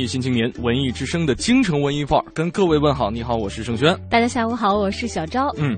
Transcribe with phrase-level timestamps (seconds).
[0.00, 3.10] 艺新青年，文艺之声的京城文艺范儿，跟各位问好。
[3.10, 3.94] 你好，我是盛轩。
[4.08, 5.54] 大家下午好，我是小昭。
[5.58, 5.76] 嗯，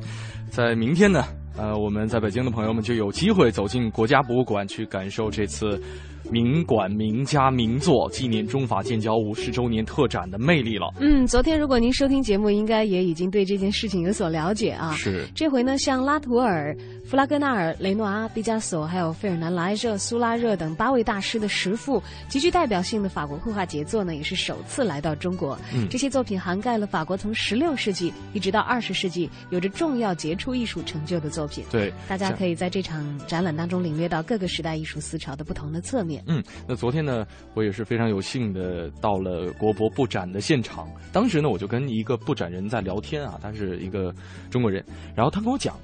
[0.49, 1.25] 在明天呢，
[1.57, 5.83] 呃，我们在北京的朋友们就有机会走进国家博物馆，去感受这次
[6.31, 10.93] 名馆名家名作纪念中法建交五十周年特展的魅力了。
[11.01, 14.95] 嗯，昨天如果您收听节目，应该也已经对这件事情有所了解啊。
[14.95, 15.27] 是。
[15.35, 25.59] 这回呢，像拉图尔、弗拉戈纳尔、雷诺阿、毕加索，还有费尔南莱热、苏拉热等八位大师的十幅极具代表性的法国绘画杰作呢，也是首次来到中国。
[25.75, 31.65] 嗯，这些作品涵盖了法国从十六世纪一直到二十世纪有着重要杰出艺术成就的作品。
[31.71, 36.12] 对，大家可以在这场展览当中领略到各个时代艺术思潮的不同的侧面。
[36.27, 37.25] 嗯，那昨天呢，
[37.55, 40.89] 我也是非常有幸的到了国博布展的现场。
[41.13, 44.13] 当时呢，我就跟一个布展人在聊天啊，他是一个
[44.51, 45.75] 中国人，然后他跟我讲。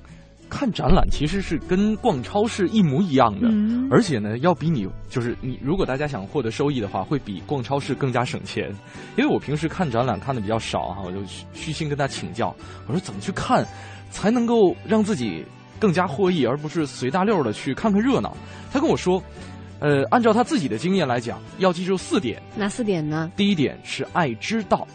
[0.51, 3.47] 看展览其实是跟逛超市一模一样的，
[3.95, 8.75] 而且呢，要比你就是你，如果大家想获得收益的话，会比逛超市更加省钱。
[9.19, 11.19] 因为我平时看展览看的比较少哈，我就
[11.53, 12.57] 虚心跟他请教，
[12.87, 13.63] 我说怎么去看
[14.11, 15.45] 才能够让自己
[15.79, 18.35] 更加获益，而不是随大溜的去看看热闹。
[18.73, 19.23] 他跟我说，
[19.81, 22.43] 呃，按照他自己的经验来讲，要记住四点。
[22.57, 23.31] 哪四点呢？
[23.37, 24.87] 第一点是爱知道，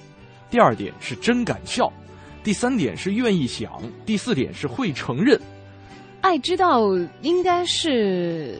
[0.49, 1.91] 第二点是真敢笑。
[2.43, 5.39] 第三点是愿意想，第四点是会承认。
[6.19, 6.89] 爱知道
[7.21, 8.59] 应该是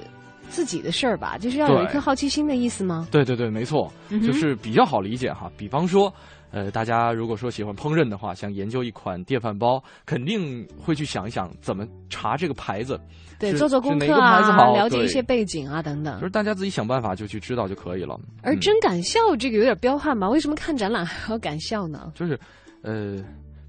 [0.49, 3.07] 自己的事儿吧，就是要有一颗好奇心的意思吗？
[3.11, 5.51] 对对对，没错，就是比较好理解哈。
[5.57, 6.13] 比方说，
[6.53, 12.97] 呃，大家如果说喜欢烹饪的话，想研究一款电饭煲，肯定会去想一想怎么查这个牌子，
[13.39, 14.39] 对，做做功课啊，
[14.73, 16.17] 了解一些背景啊等等。
[16.19, 18.17] 就是大家自己想办法就去知道就可以了。
[18.43, 20.29] 而真敢笑这个有点彪悍吧？
[20.29, 22.11] 为什么看展览还要敢笑呢？
[22.15, 22.39] 就是，
[22.83, 23.17] 呃。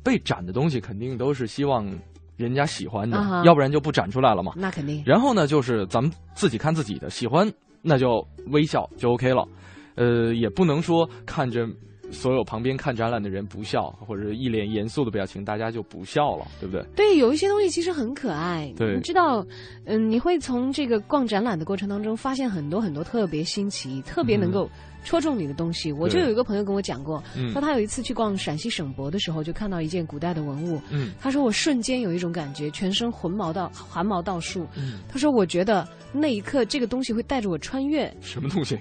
[0.04, 1.90] 被展的东西肯定都是希望
[2.36, 4.52] 人家喜欢的，要不然就不展出来了嘛。
[4.54, 5.02] 那肯定。
[5.06, 7.50] 然后呢，就是咱们自己看自己的，喜欢
[7.80, 9.48] 那就微笑就 OK 了。
[9.94, 11.66] 呃，也不能说看着
[12.12, 16.84] 所有旁边看展览的人不笑，或者一脸严肃的表情，大家就不笑了，对不对？
[16.94, 18.72] 对，有一些东西其实很可爱。
[18.76, 19.44] 对，你知道，
[19.84, 24.68] 嗯，你会从这个逛展览的过程当中发现很多很多特别新奇、特别能够。
[25.06, 27.22] 戳中你的东西，我就有一个朋友跟我讲过，
[27.52, 30.80] 说他有一次去逛陕西省博的时候，就看到一件古代的文物。
[30.90, 34.66] 嗯他说我瞬间有一种感觉，全身浑毛到汗毛倒竖。
[34.74, 38.10] 嗯他说我觉得那一刻这个东西会带着我穿越。
[38.22, 38.78] 什么东西？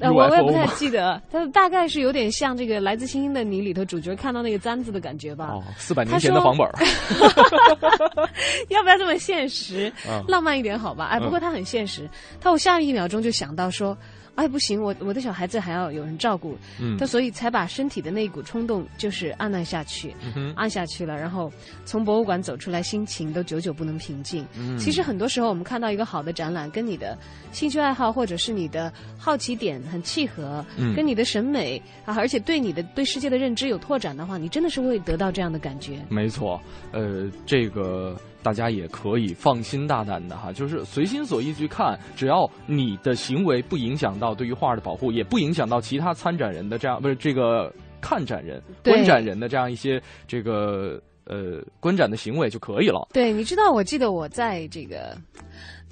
[0.00, 5.50] 呃，我我也不太记得， 但大概是有点像这个《来自星星的你》里头主角看到那个簪子的感觉吧。
[5.52, 6.66] 哦，四百年前的房本。
[8.70, 9.92] 要不要这么现实？
[10.28, 11.06] 浪漫一点好吧？
[11.12, 12.08] 哎，不过他很现实。
[12.40, 13.96] 他我下一秒钟就想到说。
[14.36, 16.56] 哎，不行，我我的小孩子还要有人照顾，
[16.98, 20.14] 他所以才把身体的那一股冲动就是按捺下去，
[20.56, 21.52] 按下去了，然后
[21.84, 24.44] 从博物馆走出来，心情都久久不能平静。
[24.78, 27.16] 其实很多时候，我们看到一个好的展览，跟你的
[27.52, 30.64] 兴趣爱好或者是你的好奇点很契合，
[30.96, 35.98] 跟你的审美啊，而且对你的对世界的认知有拓展的话，你真的是会得到这样的感觉。
[36.08, 36.60] 没错，
[36.92, 38.16] 呃，这个。
[38.44, 47.72] 大家也可以放心大胆的哈，就是随心所欲去看，只要你的行为不影响到对于画的保护，也不影响到其他参展人的这样不是这个
[48.02, 53.08] 看展人、观展人的这样一些这个呃观展的行为就可以了。
[53.14, 55.16] 对，你知道，我记得我在这个。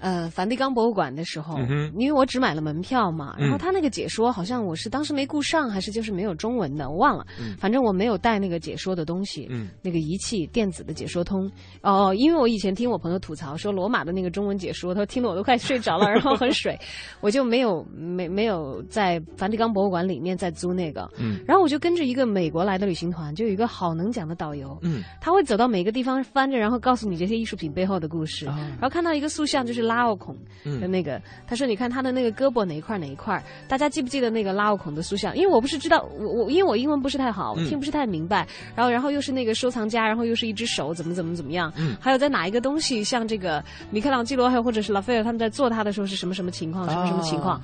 [0.03, 1.57] 呃，梵蒂冈博物馆的时候，
[1.97, 7.25] 因为我只买了门票嘛，然后他那个解说好像我是当时没顾上，还是就是没有中文的，我忘了。
[7.57, 9.49] 反正我没有带那个解说的东西，
[9.81, 11.49] 那个仪器电子的解说通。
[11.82, 16.76] 哦，因为我以前听我朋友吐槽说罗马的那个中文解说，他说听得我都快睡着了，然后很水，
[17.23, 21.09] 我就没有没没有在梵蒂冈博物馆里面再租那个。
[21.47, 24.76] 然后我就跟着一个美国来的旅行团，就有一个好能讲的导游，
[25.21, 28.47] 他会走到每个地方翻着，然后告诉你这些艺术品背后的故事。
[28.47, 29.92] 然后看到一个塑像，就是。
[29.94, 30.37] 拉奥孔
[30.81, 33.43] 的那个，他说：“你看他的那个胳膊哪一块哪一块？
[33.69, 35.37] 大家记不记得那个拉奥孔的塑像？
[35.37, 38.47] 因为我不是知道，我我因为我英文不是太好，我听不是太明白。
[38.75, 41.73] 然后然后又是那个收藏家，然后又是一只手，怎么怎么怎么样？
[42.00, 46.88] 还有在哪一个东西，像这个米开朗基罗还有或者是拉斐尔他们在做他的时候是什么什么情况？
[46.88, 47.61] 什么什么情况？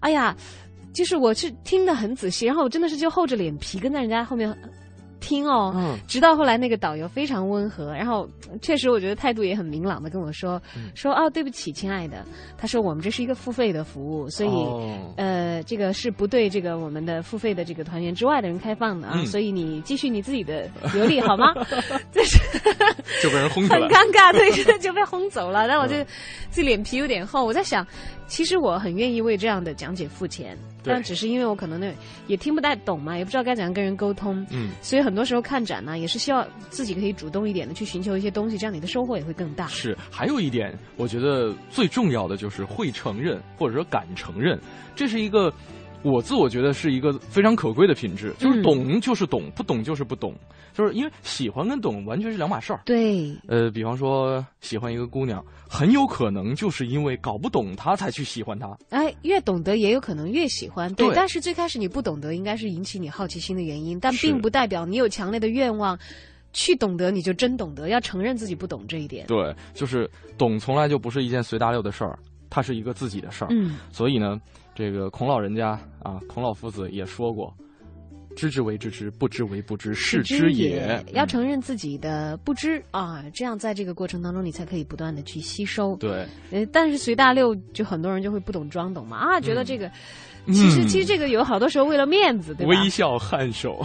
[0.00, 0.34] 哎呀，
[0.92, 4.54] 就是我是听得很仔细，然后我真的是就厚着脸皮跟在人家后面。”
[5.20, 5.72] 听哦。
[5.76, 5.96] 嗯。
[6.08, 8.28] 直到后来那个导游非常温和，然后
[8.60, 10.60] 确实我觉得态度也很明朗的跟我说
[10.94, 12.24] 说哦，对不起，亲爱的，
[12.58, 14.50] 他说我们这是一个付费的服务，所以
[15.16, 21.54] 呃，这个是不对这个我们的付费的这个团员之外的人开放的啊，所以你继续你自己的游历好吗？
[22.10, 22.38] 就是
[23.22, 25.68] 就被人轰走了，很尴尬， 对，就被轰走了。
[25.68, 25.94] 但我就
[26.50, 27.86] 自己脸皮有点厚，我在想。
[28.26, 31.92] 其实我很愿意为这样的讲解付钱，但只是因为我可能那
[32.26, 39.66] 也听不太懂嘛，也不知道该怎样跟人沟通，嗯，所以很多时候看展呢，也是希望自己可以主动一点的去寻求一些东西，这样你的收获也会更大。
[39.68, 44.58] 是，还有一点，我觉得最重要的就是会承认，或者说敢承认，
[44.94, 45.52] 这是一个。
[46.02, 50.34] 我自我觉得是一个非常可贵的品质，就是懂就是懂，不懂就是不懂，
[50.72, 52.80] 就是因为喜欢跟懂完全是两码事儿。
[52.86, 58.74] 对，呃，比方说喜欢一个姑娘，很有可能就是因为搞不懂她才去喜欢她。
[58.88, 60.92] 哎，越懂得也有可能越喜欢。
[60.94, 65.98] 对，但是最开始你不懂得，应该是引起你好奇心的原因，但并不代表你有强烈的愿望
[66.54, 67.88] 去懂得，你就真懂得。
[67.88, 69.26] 要承认自己不懂这一点。
[69.26, 72.18] 对，就是懂从来就不是一件随大溜的事儿，
[72.48, 73.48] 它是一个自己的事儿。
[73.50, 74.40] 嗯，所以呢。
[74.74, 77.52] 这个孔老人家啊，孔老夫子也说过
[78.36, 85.96] ：“知之为知之，不知为不知，是知也。”要承认自己的不知啊，这样在这个过程当中，你才可以不断的去吸收。
[85.96, 89.90] 对，呃，但是随大溜，就很多人就会不懂装懂嘛啊，觉得这个
[90.46, 92.70] 其实其实这个有好多时候为了面子，对吧？
[92.70, 93.84] 微笑颔首。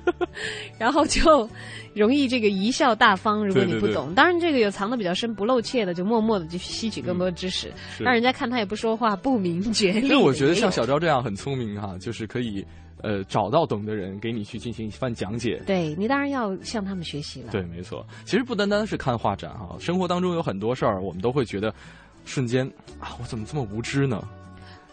[0.78, 1.48] 然后就
[1.94, 3.46] 容易这个贻笑大方。
[3.46, 10.08] 如果你不懂，当然这个有藏的比较深、不露怯的，就默默的就吸取更多的知识，让人家看他也不说话，不明觉厉。
[10.10, 12.64] 那我觉得像小昭这样很聪明哈，就是可以
[13.02, 15.62] 呃找到懂的人给你去进行一番讲解。
[15.66, 17.52] 对你当然要向他们学习了。
[17.52, 18.06] 对，没错。
[18.24, 21.72] 其实不单单是看画展哈，生活当中有很多事儿，我们都会觉得
[22.24, 22.66] 瞬间
[22.98, 24.22] 啊，我怎么这么无知呢？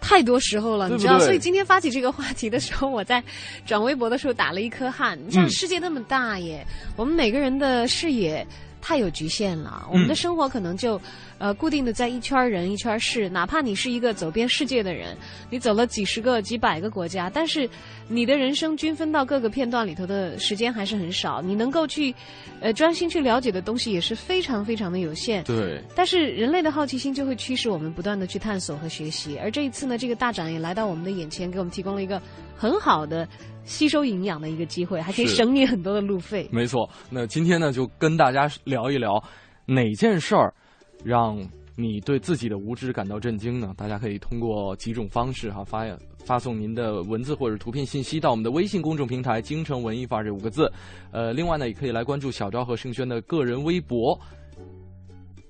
[0.01, 3.23] 太多时候了，你知道，所以今天发起这个话题的时候，我在
[3.65, 5.17] 转微博的时候打了一颗汗。
[5.25, 6.65] 你像世界那么大耶，
[6.95, 8.45] 我们每个人的视野。
[8.81, 10.99] 太有局限了，我们的生活可能就，
[11.39, 13.27] 呃，固定的在一圈人一圈事。
[13.29, 15.17] 哪怕你是一个走遍世界的人，
[15.49, 17.67] 你走了几十个、几百个国家，但是
[18.07, 21.41] 你的人生均分到各个片段里头的时间还是很少。
[21.41, 22.13] 你能够去，
[22.59, 25.43] 呃，专心去了解的东西也是非常非常的有限。
[25.45, 25.81] 对。
[25.95, 29.37] 但是人类的好奇心就会驱使我们不断的去探索和学习。
[29.39, 32.21] 而这一次呢，这个大展也来到我们的眼前，给我们提供了一个
[32.55, 33.27] 很好的。
[33.65, 36.49] 吸收营养的一个机会，还可以省你很多的路费。
[36.51, 39.23] 没错，那今天呢，就跟大家聊一聊
[39.67, 40.51] 哪件事儿
[41.03, 41.37] 让
[41.75, 43.73] 你对自己的无知感到震惊呢？
[43.77, 45.85] 大家可以通过几种方式哈发
[46.25, 50.71] 发送您的文字或者图片信息到我们的微信公众平台“京城文艺范”这五个字。
[51.11, 54.19] 呃，另外呢，也可以来关注小昭和盛轩的个人微博。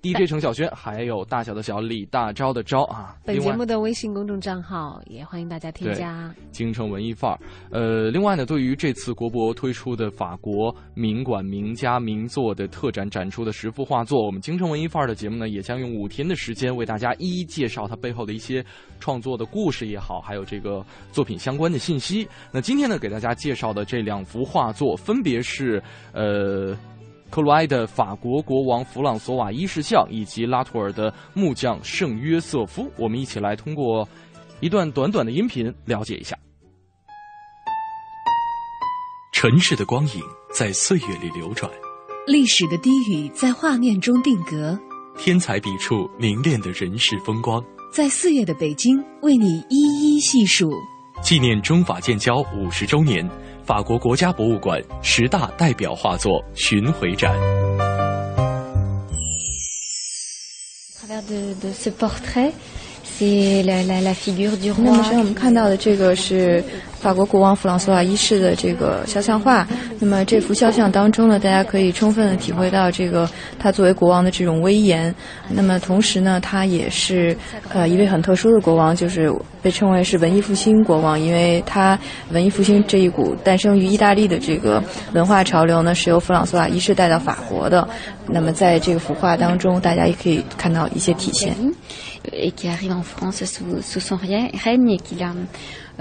[0.02, 3.18] DJ 程小轩，还有大小的小李大钊的钊啊。
[3.26, 6.34] 本节目的微信公众账号也欢迎大家添加。
[6.52, 7.40] 京城文艺范儿。
[7.70, 18.64] 呃，另外呢，对于这次国博推出的法国名馆名家名作的特展展出的十幅画作，我们京城文艺范儿的节目呢，也将用五天的时间为大家一一介绍它背后的一些
[19.02, 20.82] 创作的故事也好，还有这个
[21.12, 22.26] 作品相关的信息。
[22.54, 26.74] 那今天呢，给大家介绍的这两幅画作，分别是呃。
[27.30, 34.08] 克鲁埃的法国国王弗朗索瓦一世像，以及拉图尔的木匠圣约瑟夫，我们一起来通过
[34.60, 36.36] 一段短短的音频了解一下。
[39.32, 40.22] 尘世的光影
[40.54, 41.72] 在岁月里流转，
[42.28, 44.78] 历史的低语在画面中定格，
[45.18, 50.70] 天才笔触凝练的人世风光，在四月的北京为你一一细数。
[51.22, 53.30] 纪念中法建交五十周年。
[53.70, 57.32] 法国国家博物馆十大代表画作巡回展。
[63.20, 66.64] 那么，首先我们看到的这个是。
[67.00, 69.66] 法国国王弗朗索瓦一世的这个肖像画，
[70.00, 73.26] 那么这幅肖像当中呢，大家可以充分的体会到这个
[73.58, 75.16] 他作为国王的这种威严。
[75.48, 77.34] 那么同时呢，他也是
[77.70, 81.98] 呃一位很特殊的国王，就是被称为是文艺复兴国王，因为他
[82.32, 84.84] 文艺复兴这一股诞生于意大利的这个
[85.14, 87.88] 文化潮流呢，是由弗朗索瓦一世带到法国的。
[88.28, 91.56] 那么在这个幅画当中，大家也可以看到一些体现。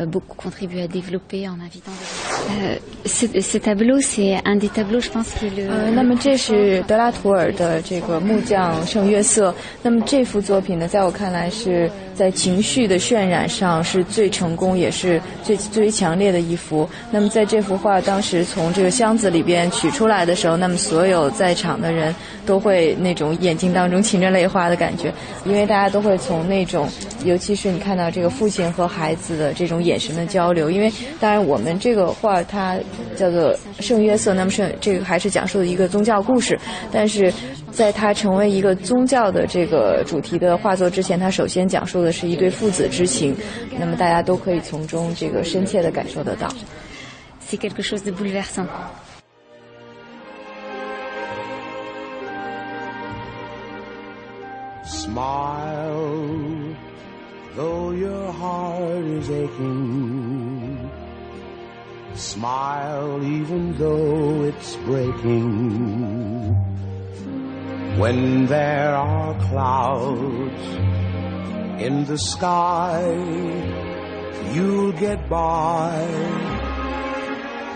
[0.07, 1.91] beaucoup contribué à développer en invitant.
[2.49, 5.69] Euh, ce, tableau, c'est un des tableaux, je pense, qui est le.
[5.69, 9.53] 呃，那么这是德拉图尔的这个木匠圣约瑟。
[9.83, 16.88] 那么这幅作品呢，在我看来是 在情绪的渲染上是最成功，也是最最为强烈的一幅。
[17.12, 22.12] 那么在这幅画当时从这个箱子里边取出来的时候，那么所有在场的人
[22.44, 26.88] 都会那种眼睛当中噙着泪花的感觉，因为大家都会从那种，
[27.24, 30.68] 尤其是你看到这个父亲和孩子的这种眼神的交流。
[30.68, 32.76] 因为当然我们这个画它
[33.16, 36.58] 叫做圣约瑟，那么圣这个还是讲述的一个宗教故事，
[36.90, 37.32] 但是
[37.78, 43.32] 在它成为一个宗教的这个主题的画作之前，他首先讲述的是一对父子之情，
[43.78, 46.48] 那么大家都可以从中这个深切的感受得到。
[47.40, 48.66] c'est quelque chose de bouleversant.
[54.84, 55.94] Smile,
[57.56, 60.90] though your heart is aching.
[62.16, 66.56] Smile, even though it's breaking.
[67.98, 70.62] When there are clouds
[71.82, 73.02] in the sky,
[74.54, 76.06] you'll get by.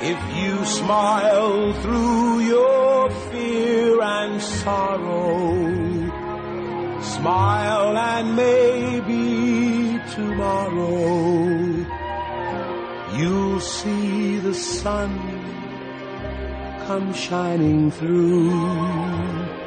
[0.01, 5.57] If you smile through your fear and sorrow,
[7.01, 11.85] smile and maybe tomorrow
[13.19, 15.11] you'll see the sun
[16.87, 19.62] come shining through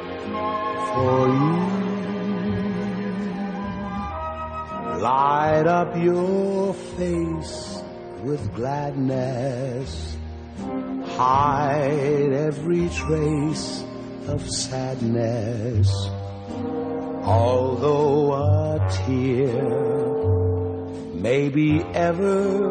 [0.92, 1.56] for you.
[5.00, 7.82] Light up your face
[8.22, 10.16] with gladness
[11.16, 13.82] hide every trace
[14.28, 15.88] of sadness.
[17.24, 19.62] Although a tear
[21.14, 22.62] may be ever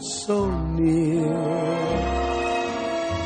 [0.00, 1.79] so near,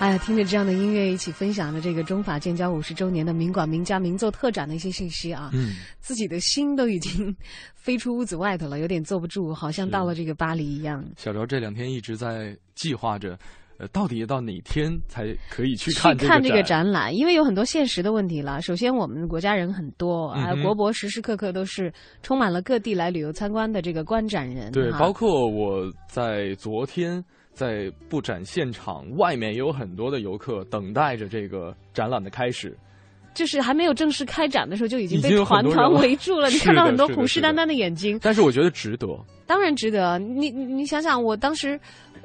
[0.00, 7.34] 哎呀，听着这样的音乐，一起分享着这个中法建交五十周年的民馆名家名作特展的一些信息啊，嗯，自己的心都已经
[7.74, 11.04] 飞出屋子外头了，有点坐不住，好像到了这个巴黎一样。
[11.16, 13.36] 小刘这两天一直在计划着，
[13.78, 17.12] 呃，到底到哪天才可以去看看这个展览？
[17.12, 18.62] 因为有很多现实的问题了。
[18.62, 24.70] 首先，我们国家人很多，啊，国博时时刻刻都是充满了各地来旅游参观的这个观展人。
[24.70, 27.22] 对，包括我在昨天。
[27.58, 32.72] 在布展现场外面也有很多的游客等待着这个展览的开始，
[33.34, 36.48] 就是还没有正式开展的时候就已经被团团围住了。
[36.50, 39.08] 你看到很多虎视眈眈的眼睛，但是我觉得值得，
[39.44, 40.20] 当然值得。
[40.20, 41.78] 你你想想，我当时，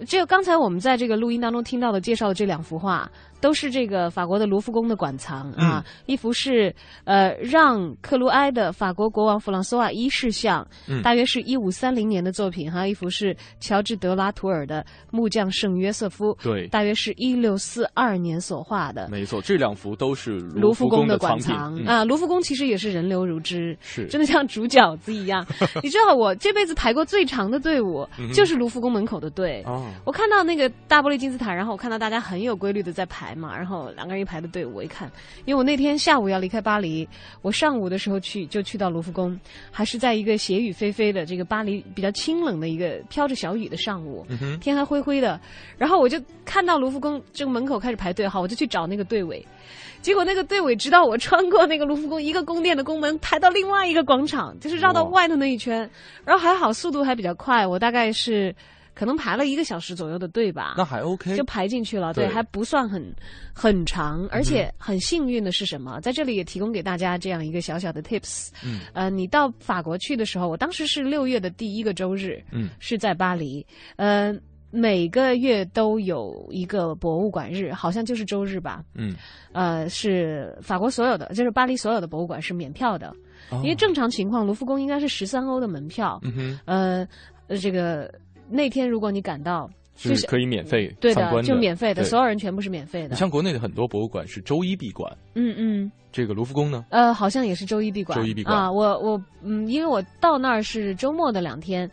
[0.06, 3.10] 只有刚才我们在这个录音当中听到的介绍的这两幅画。
[3.44, 6.74] 都是这个法国的卢浮宫的馆藏啊，一幅是
[7.04, 10.66] 呃让克鲁埃的法国国王弗朗索瓦一世像，
[11.04, 19.10] 大约是一五三零年的作品；还有一幅是乔治德拉图尔的木匠圣约瑟夫，对，大约是一六四二年所画的。
[19.12, 22.06] 没错，这两幅都是卢浮宫的馆藏啊。
[22.06, 25.46] 卢浮宫其实也是人流如织，是真的像煮饺子一样。
[25.84, 29.62] 你知道我这辈子排过最长的队伍就是卢浮宫门口的队。
[29.66, 33.34] 哦，我看到那个大玻璃金字塔，然后我看到大家很有规律的在排。
[33.34, 35.12] 嘛，然后两个人一排的队伍，我一看，
[35.46, 37.08] 因为我那天下午要离开巴黎，
[37.42, 39.40] 我上午的时候去就去到卢浮宫，
[39.72, 44.24] 还是在一个斜雨霏霏的这个巴黎比较清冷的一个飘着小雨的上午，
[44.62, 45.40] 天还灰灰的，
[45.78, 49.44] 然后我就看到卢浮宫这个门口开始排队，哈，我就去找那个队尾，
[50.02, 55.90] 结果那个队尾直到我穿过那个卢浮宫一个宫殿的宫门，排到另外一个广场，就是绕到外头那一圈，
[56.24, 58.54] 然后还好速度还比较快，我大概是。
[58.94, 60.76] 可能排了一个小时左右的队吧。
[60.78, 63.04] 那还 OK，就排进去了，对，还不算很
[63.54, 66.00] 很长，而且很幸运的是什么？
[66.02, 68.50] 在这里也提供给大家这样一个小小的 tips。
[68.66, 74.36] 嗯，呃，你到法国去的时候，我当时是六月的第一个周日，嗯，是在巴黎，呃。
[74.76, 78.84] 每个月都有一个博物馆日，好像就是周日吧。
[78.96, 79.16] 嗯，
[79.52, 83.16] 呃，是法国所有的，就是巴黎所有的博物馆是免票的，
[83.58, 86.20] 因为正常情况，卢浮宫应该是十三欧的门票。
[86.24, 87.08] 嗯哼，呃，
[87.62, 88.12] 这个
[88.50, 93.10] 那天如果你赶到，就是可以免费对的，就免费的，所有人全部是免费的。
[93.10, 95.12] 你像国内的很多博物馆是周一闭馆。
[95.36, 96.86] 嗯嗯，这个卢浮宫呢？
[96.90, 98.18] 呃，好像也是周一闭馆。
[98.18, 101.90] 周一闭馆啊，我我嗯，因为我到那儿是周末的两天。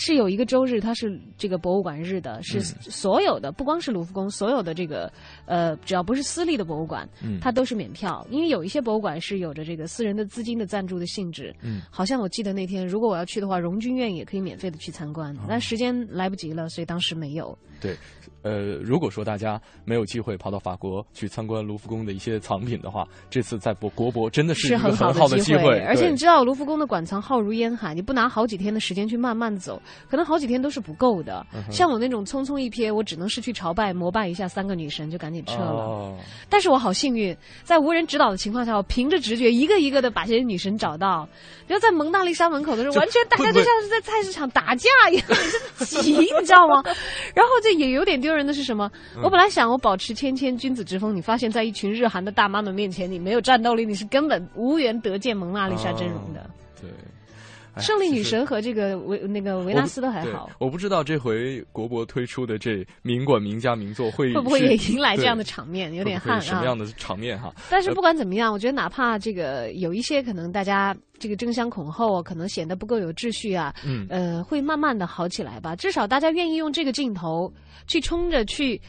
[0.00, 5.12] 是有一个周日，它是这个博物馆日的，是所有的，不光是卢浮宫，所有的这个
[5.44, 7.06] 呃，只要不是私立的博物馆，
[7.38, 8.26] 它都是免票。
[8.30, 11.54] 因为有一些博物馆是有着这个私人的资金的赞助的性质。
[11.60, 17.56] 嗯，好像我记得那天，如果我要去的话，荣军院也可以免费的去参观，但时间来不及了，所以当时没有。
[17.78, 17.94] 对。
[18.42, 25.78] 呃，如果说大家没有机会跑到法国去参观卢浮宫的一些藏品的话，这次在博国博真的是一个很好的机会。
[25.80, 31.44] 而且你知道，卢浮宫的馆藏浩如烟海，你不拿好几天的时间去慢慢走，可能好几天都是不够的。
[31.70, 36.16] 像我那种匆匆一瞥，我只能是去朝拜膜拜一下三个女神，就赶紧撤了。
[36.48, 41.28] 但是我好幸运，在无人指导的情况下，我凭着直觉一个一个的把这些女神找到。
[41.66, 45.26] 比如在蒙娜丽莎门口的时候，完全大家就像是在菜市场打架一样，
[45.84, 46.82] 急，你知道吗？
[47.34, 48.29] 然后这也有点丢。
[48.30, 48.88] 丢人的是什么？
[49.24, 56.48] 我本来想我保持谦谦君子之风，你发现在一群日韩的大妈们面前，你没有战斗力，你是根本无缘得见蒙娜丽莎真容的。
[56.80, 56.88] 对，
[57.80, 60.50] 胜利女神和这个维那个维纳斯都还好。
[60.58, 65.92] 我不知道这回国博推出的这名馆名家名作会会不会也迎来这样的场面？
[65.94, 66.40] 有点汗啊！
[66.40, 67.54] 什么样的场面哈？
[67.68, 70.96] 但是不管怎么样，我觉得哪怕这个有一些可能大家。
[71.18, 73.74] 这个争相恐后，可能显得不够有秩序啊。
[73.84, 75.76] 嗯，呃，会慢慢的好起来吧。
[75.76, 77.52] 至少大家愿意用这个镜头
[77.86, 78.80] 去冲着去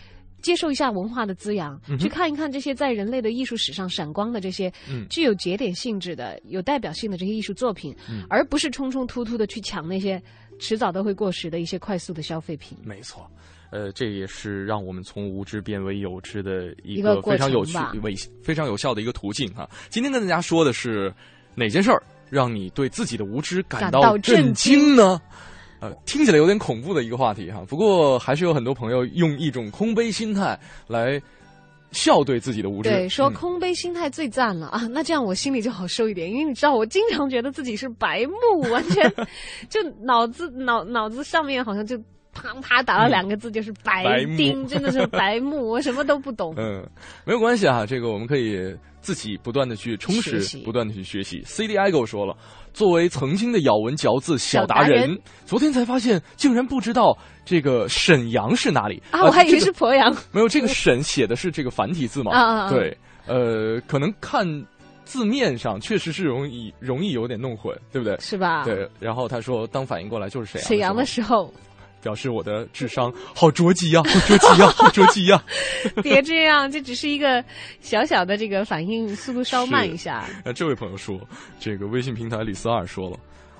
[0.41, 4.71] 接受一下文化的滋养，去看一看这些在人类的艺术史上闪光的这些
[5.10, 7.95] 具有节点性质的、有代表性的这些艺术作品，
[8.29, 10.21] 而不是冲冲突突的去抢那些
[10.60, 12.77] 迟早都会过时的一些快速的消费品。
[12.83, 13.29] 没错，
[13.71, 19.69] 呃，这也是让我们从无知变为有知的一个非常有趣、为非常有效的一个途径哈。
[19.89, 21.13] 今天跟大家说的是
[21.55, 22.01] 哪件事儿？
[22.29, 25.21] 让你对自己的无知感到震惊呢？
[25.81, 27.65] 呃，听起来有点恐怖的一个话题哈。
[27.67, 31.20] 不过还是有很多朋友用一种空杯心态来
[31.91, 32.89] 笑对自己的无知。
[32.89, 34.87] 对，说空杯心态最赞了啊！
[34.91, 39.11] 那这样我心里就好受一点，因为你知道，我经常觉得自己是白目，完全
[39.70, 41.98] 就脑子脑脑子上面好像就
[42.31, 46.53] 啪啪打了两个字，就是白丁，真的是白目，我什么都不懂。
[46.57, 46.87] 嗯，
[47.25, 48.74] 没有关系啊，这个我们可以。
[49.01, 51.42] 自己不断的去充实，不断的去学习。
[51.46, 52.35] C D I 跟我说了，
[52.74, 59.24] 作为曾经的咬文嚼字小达人，昨天才发现竟然不知道这个沈阳是哪里啊！
[59.24, 60.16] 我还以为是鄱阳。
[60.31, 62.31] 没有这个沈写的是这个繁体字嘛？
[62.31, 62.70] 啊啊！
[62.70, 64.46] 对，呃，可能看
[65.03, 68.18] 字面上确实是容易容易有点弄混，对不对？
[68.20, 68.64] 是吧？
[68.64, 68.87] 对。
[69.00, 70.68] 然后他说，当反应过来就是沈阳。
[70.68, 71.51] 沈阳的时候。
[72.01, 75.44] 表示我的智商好着急呀，好着急呀，好着急呀！
[76.03, 77.44] 别这样，这只是一个
[77.79, 80.27] 小小的这个反应速度稍慢一下。
[80.44, 81.20] 那这位朋友说，
[81.59, 83.18] 这个微信平台李思二说了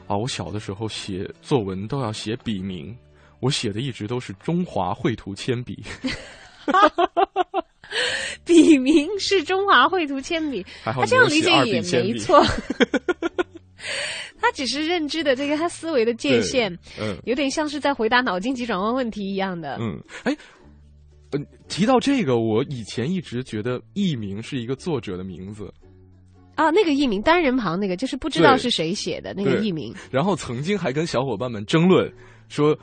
[0.08, 2.96] 啊，我小的时候写作文都要写笔名，
[3.40, 5.84] 我写的一直都是中华绘图铅笔。
[8.46, 12.44] 笔名是中华绘图铅笔，他这样理解也没错。
[14.42, 19.78] 他只是认知的这个他思维的界限，嗯，有点像是在回答脑筋急转弯问题一样的。
[19.80, 20.36] 嗯，哎，
[21.32, 25.72] 嗯，提到这个，我以前一直觉得艺名是一个作者的名字。
[26.56, 29.94] 啊，那个艺名单人旁那个，就是不知道是谁写的那个艺名。
[30.12, 32.12] 然后曾经还跟小伙伴们争论，
[32.50, 32.78] 说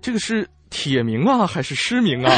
[0.00, 2.30] 这个是铁名啊还是诗名啊？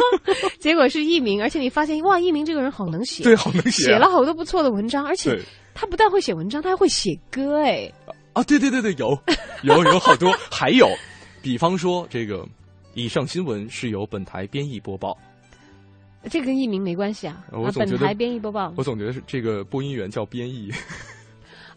[0.60, 5.38] 结果是艺名，而且你发现哇，艺名这个人好能写，对，好能写，写了好多不错的文章，而且。
[5.74, 7.90] 他不但会写文章，他还会写歌哎！
[8.32, 9.18] 啊，对对对对，有
[9.62, 10.88] 有有好多，还有，
[11.42, 12.46] 比方说这个，
[12.94, 15.18] 以上新闻是由本台编译播报，
[16.30, 17.44] 这跟艺名没关系啊。
[17.50, 20.70] 我本台编译播报，我总觉得是这个播音员叫编译。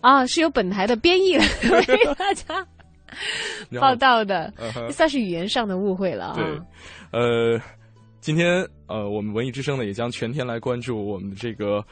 [0.02, 1.46] 啊，是由本台的编译来
[1.88, 2.68] 为大家
[3.80, 4.54] 报道的，
[4.92, 6.36] 算是语言上的误会了啊。
[6.36, 7.60] 对，呃，
[8.22, 11.84] 今天呃，我们文艺之声呢，也将全天来关注我们的这个。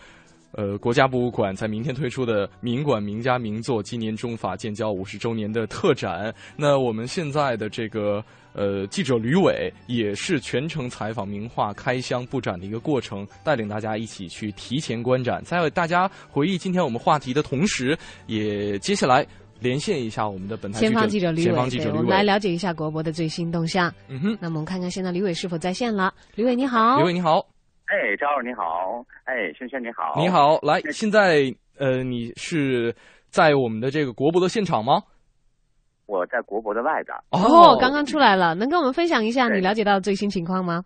[0.54, 6.34] 呃，国家博物馆在明天推出的名馆名家名作纪念中法建交五十周年的特展。
[6.56, 15.42] 那我们现在的这个呃记者吕伟也是全程采访名画开箱布展的一个过程，带领大家一起去提前观展。
[15.44, 19.26] 在大家回忆今天我们话题的同时，也接下来
[19.60, 23.94] 连线一下我们的本台前方记者吕伟，对，我们来了解一下国博的最新动向。
[24.10, 26.14] 嗯哼，那么我们看看现在吕伟是否在线了？
[26.36, 27.46] 吕伟你好，吕伟你好，
[27.92, 32.96] 哎，张老师你好，哎，轩轩你好，你好，来，现在呃，你是
[33.28, 35.04] 在我们的这个国博的现场吗？
[36.06, 37.18] 我在国博的外边。
[37.32, 40.86] 哦，刚刚出来了，能跟我们分享一下你了解到的最新情况吗？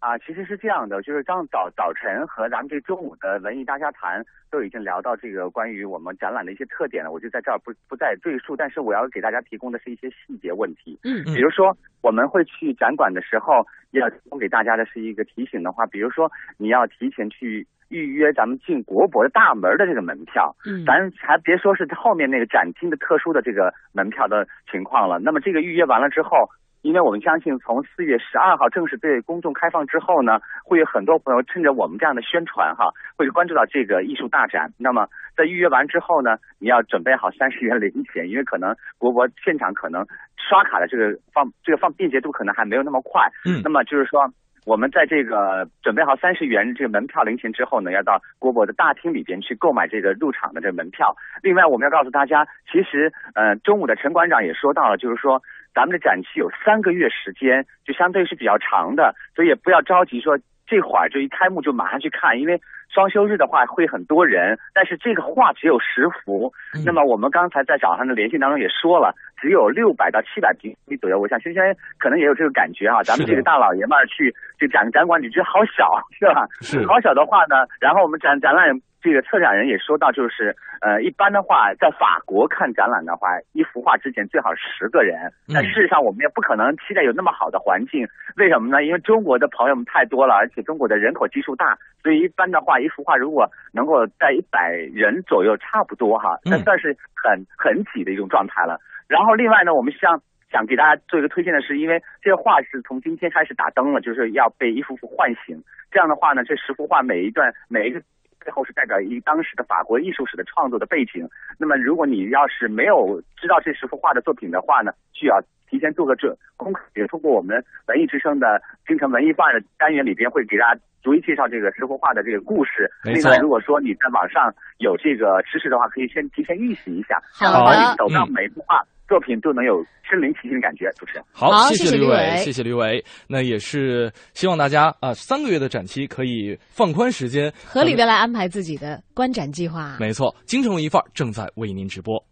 [0.00, 8.54] 啊，其实是这样的，就是刚早早晨和咱们这中午的文艺大家谈都已经聊到这个关于我们展览的一些特点了，我就在这儿不不再赘述。
[8.56, 25.18] 但是我要给大家提供的是一些细节问题，嗯，比如说我们会去展馆的时候要提供给大家的是一个提醒的话，比如说你要提前去预约咱们进国博的大门的这个门票，嗯，咱还别说是后面那个展厅的特殊的这个门票的情况了。
[25.18, 26.48] 那么这个预约完了之后。
[26.88, 34.72] 因为我们相信，从四月十二号正式对公众开放之后呢，会有很多朋友趁着我们这样的宣传哈，会关注到这个艺术大展。
[34.78, 40.06] 那么在预约完之后呢，你要准备好三十元零钱，因为可能国博现场可能
[40.38, 43.28] 刷卡的这个放这个放便捷度可能还没有那么快。
[43.44, 44.24] 嗯，那么就是说，
[44.64, 51.14] 我们在这个准备好三十元这个门票零钱之后呢，要到国博的大厅里边去购买这个入场的这个门票。
[51.42, 55.42] 另外，我们要告诉大家，其实呃，中午的陈馆长也说到了，就是说。
[55.74, 62.60] 咱们的展期有三个月时间，就相对是比较长的，所以也不要着急说这会儿就一开幕就马上去看，因为
[62.92, 64.58] 双休日的话会很多人。
[64.74, 66.52] 但是这个画只有十幅，
[66.84, 71.18] 那么我们刚才在早上的连线当中也说了，只有六百到七百平米左右。
[71.18, 76.48] 我想轩轩可能也有这个感觉啊，咱们这个大老爷们儿去这展展馆，你觉得好小是吧？
[76.60, 78.80] 是好小的话呢，然后我们展展览。
[79.00, 85.32] 这个策展人也说到，就是呃，一般的话，在法国看展览的话，一幅画之前最好十个人。
[85.52, 88.08] 但事实上，我们也不可能期待有那么好的环境。
[88.36, 88.84] 为什么呢？
[88.84, 98.80] 因为中国的朋友们太多了，而且中国的人口基数大，所以一般的话，一幅画如果能够在一百人左右，差不多哈，那算是很很挤的一种状态了。
[99.06, 105.62] 然后另外呢，我们想想给大家做一个推荐的是，因为这个画是从今天开始打灯了，就是要被一幅幅唤醒。
[105.90, 108.02] 这样的话呢，这十幅画每一段每一个。
[108.48, 111.28] 背后是代表一当时的法国艺术史的创作的背景。
[111.58, 122.90] 那么，如果你要是没有知道这十幅画的作品的话呢，需要提前做个这功课，也通过我们文艺之声的京城文艺范的单元里边，会给大家逐一介绍这个十幅画的这个故事。
[123.04, 128.82] 另外，如果说你在网上有这个知识的话，可以先提前预习一下，好的，走到每幅画。
[129.08, 131.24] 作品都能有身临其境的感觉，主持人。
[131.32, 133.02] 好，谢谢吕伟，谢谢吕伟。
[133.26, 139.96] 那也是希望大家啊，三个月的展期可以放宽时间，合理的来安排自己的观展计划。
[139.98, 142.22] 没错，京城文艺范儿正在为您直播。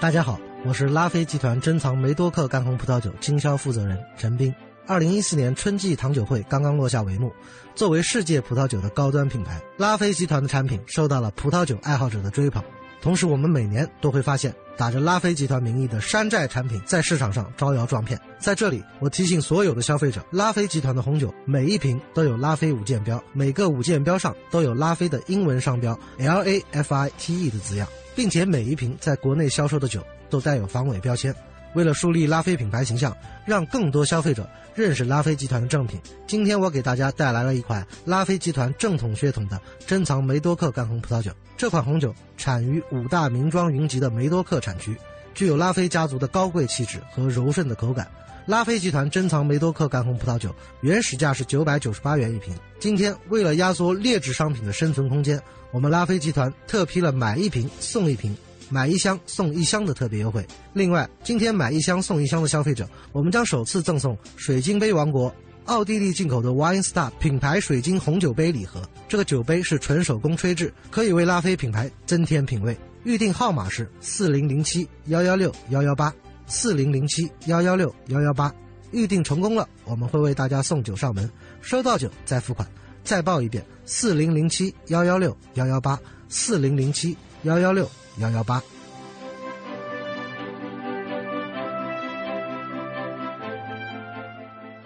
[0.00, 4.52] 大家好，我是拉菲集团珍藏梅多克干红葡萄酒经销负责人陈斌。
[4.88, 7.32] 二零一四年春季糖酒会刚刚落下帷幕，
[7.74, 12.62] 作为世界葡萄酒的高端品牌，拉菲集团的产品受到了葡萄酒爱好者的追捧。
[13.00, 18.20] 同时，我们每年都会发现打着拉菲集团名义的山寨产品在市场上招摇撞骗。
[18.38, 31.34] 在这里，我提醒所有的消费者，拉菲集团的红酒每一瓶都有拉菲五件标，每个五件标上都有拉菲的英文商标 L A F I T E 的字样，并且每一瓶在国内销售的酒都带有防伪标签。
[31.76, 41.30] 为了树立拉菲品牌形象，让更多消费者认识拉菲集团的正品，今天我给大家带来了一款拉菲集团正统血统的珍藏梅多克干红葡萄酒。
[41.54, 44.96] 这款红酒产于五大名庄云集的梅多克产区，
[45.34, 48.10] 具有拉菲家族的高贵气质和柔顺的口感。
[48.46, 55.38] 拉菲集团珍藏梅多克干红葡萄酒原始价是九百九十八元一瓶，今天为了压缩劣质商品的生存空间，
[55.72, 58.34] 我们拉菲集团特批了买一瓶送一瓶。
[58.68, 60.46] 买一箱送一箱的特别优惠。
[60.72, 68.82] 另外，今天买一箱送一箱的消费者，我们将首次赠送水晶杯王国奥地利进口的 Wine Star 品牌水晶红酒杯礼盒。
[69.08, 72.76] 这个酒杯是纯手工吹制，可以为拉菲品牌增添品味。
[73.04, 76.12] 预定号码是四零零七幺幺六幺幺八
[76.46, 78.52] 四零零七幺幺六幺幺八。
[78.92, 81.28] 预定成功了，我们会为大家送酒上门，
[81.60, 82.66] 收到酒再付款。
[83.02, 85.98] 再报一遍：四零零七幺幺六幺幺八
[86.28, 87.88] 四零零七幺幺六。
[88.18, 88.62] 幺幺八。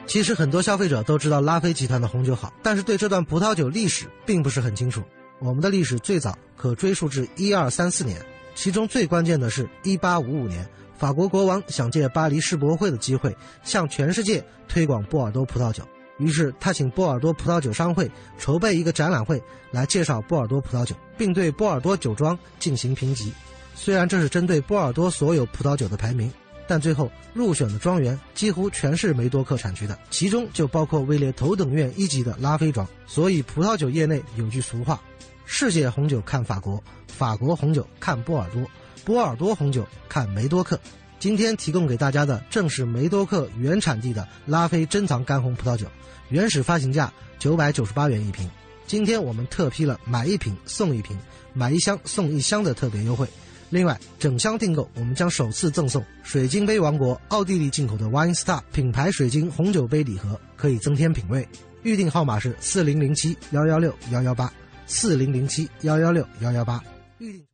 [0.06, 5.04] 其实很多消费者都知道拉菲集团的红酒好，但是对这段葡萄酒历史并不是很清楚。
[5.38, 8.20] 我们的历史最早可追溯至一二三四年，
[8.56, 15.84] 其中最关键的是一八五五年，法国国王想借巴黎世博会的机会向全世界推广波尔多葡萄酒。
[16.20, 23.32] 于是他请波尔多葡萄酒商会筹备一个展览会，来介绍波尔多葡萄酒，并对波尔多酒庄进行评级。
[23.74, 26.30] 虽然这是针对波尔多所有葡萄酒的排名，
[26.68, 32.86] 但最后入选的庄园几乎全是梅多克产区的，其中就包括位列头等院一级的拉菲庄。
[33.06, 35.00] 所以葡萄酒业内有句俗话
[35.46, 38.62] ：“世界红酒看法国，法国红酒看波尔多，
[39.04, 40.78] 波尔多红酒看梅多克。
[41.20, 45.86] 今天提供给大家的正是梅多克原产地的拉菲珍藏干红葡萄酒，
[46.30, 48.48] 原始发行价九百九十八元一瓶。
[48.86, 51.14] 今天我们特批了买一瓶送一瓶，
[51.52, 53.28] 买一箱送一箱的特别优惠。
[53.68, 61.46] 另外，整箱订购我们将首次赠送水晶杯王国奥地利进口的 Wine Star 品牌水晶红酒杯礼盒，可以增添品味。
[61.82, 64.50] 预订号码是四零零七幺幺六幺幺八，
[64.86, 66.82] 四零零七幺幺六幺幺八。
[67.18, 67.49] 预订。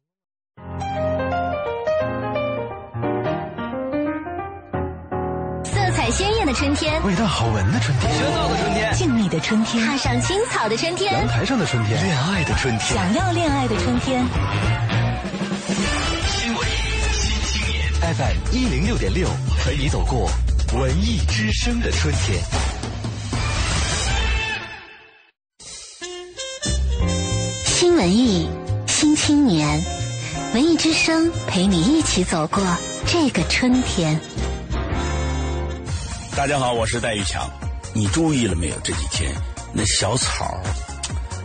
[6.46, 14.24] 的春天，味道好闻的春天，喧闹的春天，静谧的春天，踏上青草的春天，阳台上的春天，恋爱的春天，想要恋爱的春天。
[16.30, 16.72] 新文艺
[17.10, 19.28] 新青年，FM 一零六点六，
[19.64, 20.30] 陪你走过
[20.78, 22.40] 文艺之声的春天。
[27.64, 28.48] 新文艺
[28.86, 29.84] 新青年，
[30.54, 32.62] 文艺之声陪你一起走过
[33.04, 34.20] 这个春天。
[36.36, 37.50] 大家好，我是戴玉强。
[37.94, 38.76] 你注意了没有？
[38.84, 39.32] 这几天
[39.72, 40.60] 那小草，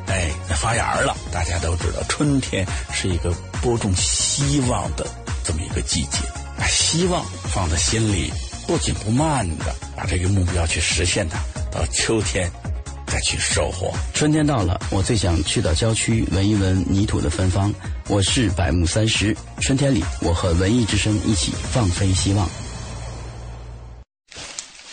[0.08, 1.16] 哎，那发芽了。
[1.32, 5.08] 大家都知道，春天是一个播种希望的
[5.46, 6.20] 这么一个季节。
[6.58, 7.24] 把希望
[7.54, 8.34] 放在心里，
[8.68, 11.40] 不紧不慢的把这个目标去实现它。
[11.72, 12.52] 到秋天
[13.08, 13.94] 再去收获。
[14.14, 17.74] 春天到了，我最想去到郊区闻一闻泥土的芬芳。
[18.10, 22.46] 我是百木三十，春天里，我和文艺之声一起放飞希望。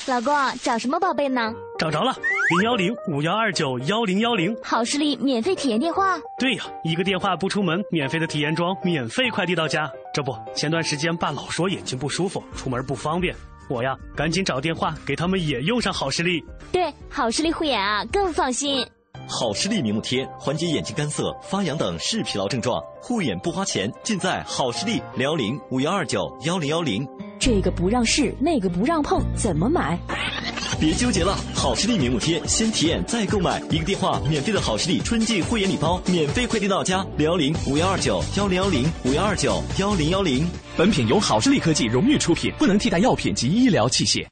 [0.08, 1.52] 老公，找什么宝贝呢？
[1.78, 2.16] 找着了，
[2.50, 6.18] 零幺零五幺二九幺零幺零，好视力免费体验电话。
[6.38, 9.90] 对呀，一个电话不出门，免费的体验装，免费快递到家。
[10.14, 13.36] 这不，前段时间爸老说眼睛不舒服，出门不方便，
[13.68, 16.42] 我呀赶紧找电话给他们也用上好视力。
[16.72, 18.86] 对，好视力护眼啊，更放心。
[19.28, 25.02] 好视力明目贴，缓解眼睛干涩、发痒等视疲劳症状，护眼不花钱，尽在好视力。
[25.14, 27.06] 零幺零五幺二九幺零幺零。
[27.38, 29.98] 这个不让试，那个不让碰，怎么买？
[30.80, 37.04] 别纠结了，好视力明目贴，先体验再购买，一个电话免费的好视力春季护眼礼包，免费快递到家。
[37.16, 40.46] 零幺零五幺二九幺零幺零五幺二九幺零幺零。
[40.76, 44.26] 本品由好视力科技荣誉出品，不能替代药品及医疗器械。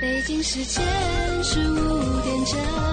[0.00, 0.84] 北京时间
[1.42, 2.87] 十五点整。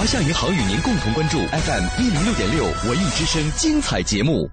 [0.00, 4.50] 华夏银行与您共同关注 FM 一零六点六文艺之声精彩节目。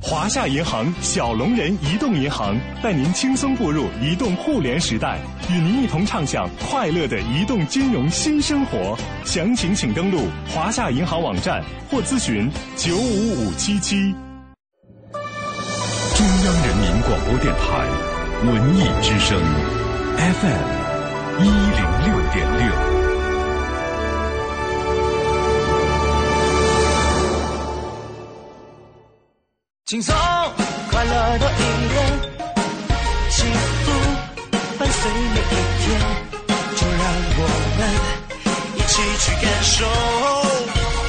[0.00, 5.18] 华夏银行小龙人移动银行带您轻松步入移动互联时代，
[5.50, 8.96] 与您一同畅享快乐的移动金融新生活。
[9.24, 14.12] 详情请登录华夏银行网站或咨询九五五七七。
[16.14, 17.88] 中央人民广播电台
[18.46, 19.42] 文艺之声
[20.16, 22.91] FM 一零六点六。
[29.92, 30.16] 轻松
[30.90, 31.54] 快乐多一
[31.90, 31.94] 点，
[33.28, 33.92] 幸福
[34.78, 35.52] 伴随每一
[35.82, 36.00] 天，
[36.76, 37.02] 就让
[37.36, 37.40] 我
[37.76, 37.80] 们
[38.74, 39.84] 一起去感受。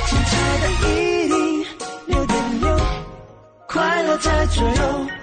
[0.06, 1.66] 精彩的一零
[2.08, 2.78] 六点六，
[3.70, 5.23] 快乐在左右。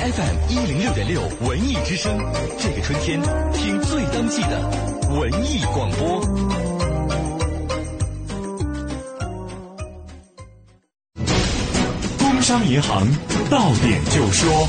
[0.00, 2.16] FM 一零六点六文艺之声，
[2.56, 3.20] 这个春天
[3.52, 4.60] 听最当季的
[5.10, 6.20] 文艺广播。
[12.18, 13.08] 工商银行
[13.50, 14.68] 到点就说，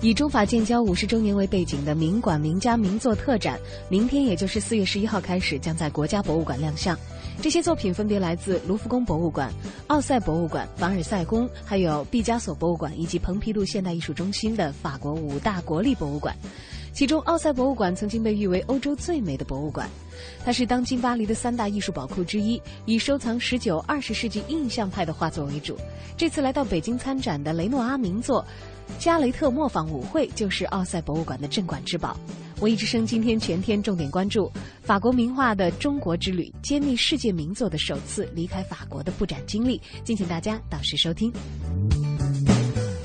[0.00, 3.58] 以中法建交五十周年为背景的名馆名家名作特展，
[3.88, 6.96] 明天也就是四月十一号开始，将在国家博物馆亮相。
[7.42, 9.52] 这些作品分别来自卢浮宫博物馆、
[9.88, 16.32] 奥赛博物馆、凡尔赛宫，还有毕加索博物馆以及蓬皮杜现代艺术中心的法国五大国立博物馆。
[16.92, 19.88] 其中，奥赛博物馆曾经被誉为欧洲最美的博物馆。
[20.44, 25.76] 它是当今巴黎的三大艺术宝库之一，以收藏十九、二十世纪印象派的画作为主。
[26.16, 28.42] 这次来到北京参展的雷诺阿名作
[28.98, 32.16] 《加雷特磨坊舞会》就是奥赛博物馆的镇馆之宝。
[32.60, 34.50] 文艺之声今天全天重点关注
[34.82, 39.80] 法国名画的中国之旅，揭秘世界名作的首次离开法国的布展经历。
[40.02, 41.32] 敬请大家到时收听。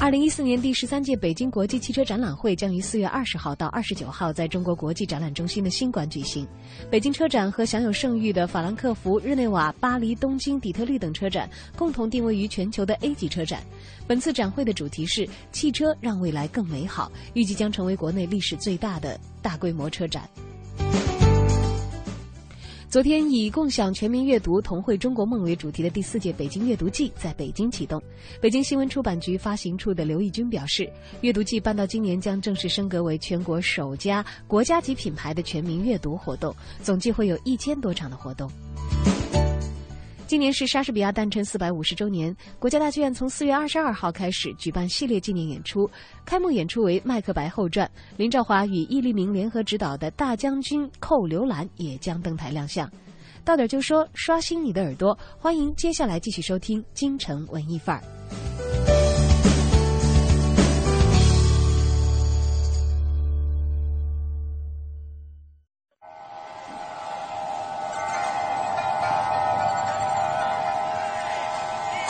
[0.03, 6.45] 二零一四年第十三届北京国际汽车展览会将于四月二十号到二十九号在中国国际展览中心的新馆举行。
[6.91, 13.63] 北京车展和享有盛誉的法兰克福、日内瓦、巴黎、东京、底特律等车展共同定位于全球的 A 级车展。
[14.05, 20.29] 本次展会的主题是“汽车让未来更美好”，预计将成为国内历史最大的大规模车展。
[22.93, 27.99] 昨天以“共享全民阅读，同绘中国梦”为主题的第四届北京阅读季在北京启动。
[28.39, 30.87] 北京新闻出版局发行处的刘义军表示，
[31.21, 38.47] 阅读季办到今年将正式升格为全国首家国家级品牌的全民阅读活动，总计会有一千多场的活动。
[40.33, 45.87] 今年是莎士比亚诞辰四百五十周年，国家大剧院从四月二十二号开始举办系列纪念演出。
[46.25, 47.85] 开幕演出为《麦克白后传》，
[48.17, 52.91] 林兆华与易立明联合执导的《大将军寇刘兰》也将登台亮相。
[53.45, 58.03] 到点就说，刷新你的耳朵，欢迎接下来继续收听《京城文艺范儿》。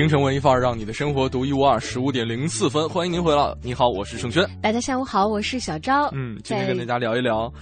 [0.00, 1.78] 京城文艺范儿，让你的生活独一无二。
[1.78, 3.54] 十五点零四分，欢迎您回来。
[3.60, 4.42] 你好，我是盛轩。
[4.62, 6.08] 大家下午好，我是小昭。
[6.14, 7.52] 嗯，今天跟大家聊一聊，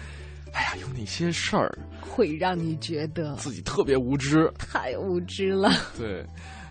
[0.52, 4.48] 哎呀，有哪些事儿会让你觉得自己特别无知？
[4.56, 5.68] 太无知了。
[5.98, 6.24] 对，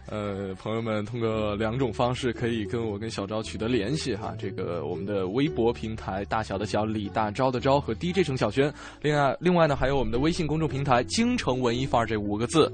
[0.10, 4.34] 呃，朋友们，通过两种方式可以跟我跟小昭取得联系哈。
[4.40, 8.74] 这个我们的微博平台“大小的小李大昭的昭”和 DJ 程小轩。
[9.02, 12.72] 另外，另外呢，还有我们的微信公众平台“京城文艺范儿”这五个字。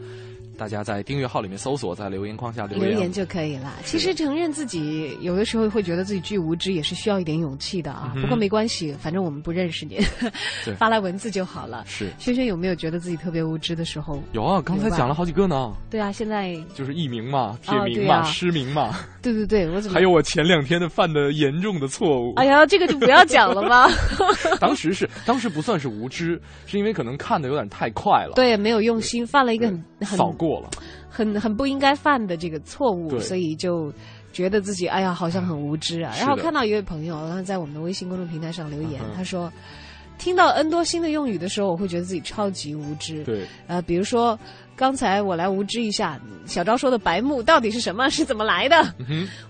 [0.58, 3.74] 大家在订阅号里面搜索，在留言框下留言留言就可以了。
[3.84, 8.14] 其实承认自己有的时候会觉得自己巨无知，也是需要一点勇气的啊。
[8.22, 10.00] 不过没关系，反正我们不认识你，
[10.78, 11.84] 发来文字就好了。
[11.88, 14.22] 是轩轩有没有觉得自己特别无知的时候？
[14.32, 15.74] 有啊，刚才讲了好几个呢。
[15.90, 18.96] 对啊，现在就是艺名嘛，铁名嘛，失名嘛。
[19.22, 22.34] 对对对，我怎么还有我前两天的犯的严重的错误？
[22.36, 23.90] 哎呀，这个就不要讲了吧。
[24.60, 28.34] 当时是当时不算是无知，是因为可能看的有点太快了。
[28.36, 30.70] 对，没有用心，犯了一个很扫过了。
[31.10, 33.94] 很很不应该犯的这个错误，所以就
[34.32, 36.14] 觉得自己哎呀，好像很无知啊。
[36.18, 39.52] 然后看到一位朋友，然后在我们的微信公众平台上留言，他说，
[40.18, 43.24] 听到 N 多新的用语的时候，我会觉得自己超级无知。
[43.24, 44.38] 对，呃，比如说。
[44.76, 48.10] 刚才我来无知一下，小昭说的“白目”到底是什么？
[48.10, 48.94] 是怎么来的？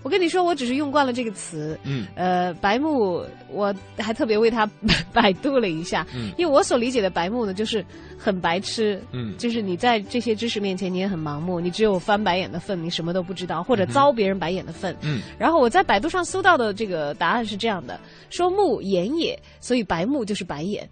[0.02, 1.78] 我跟你说，我只是用惯了这个词。
[1.84, 4.68] 嗯，呃，白目，我还特别为他
[5.12, 6.06] 百度了一下。
[6.14, 7.84] 嗯，因为我所理解的白目呢，就是
[8.18, 9.02] 很白痴。
[9.12, 14.94] 嗯，就是你在这些知识面前，你也很盲目，你只有翻白眼的份，你什么都不知道，或者遭别人白眼的份。
[15.00, 20.88] 嗯，然后我在百度上搜到的这个答案是这样的：说目眼也，所以白目就是白眼。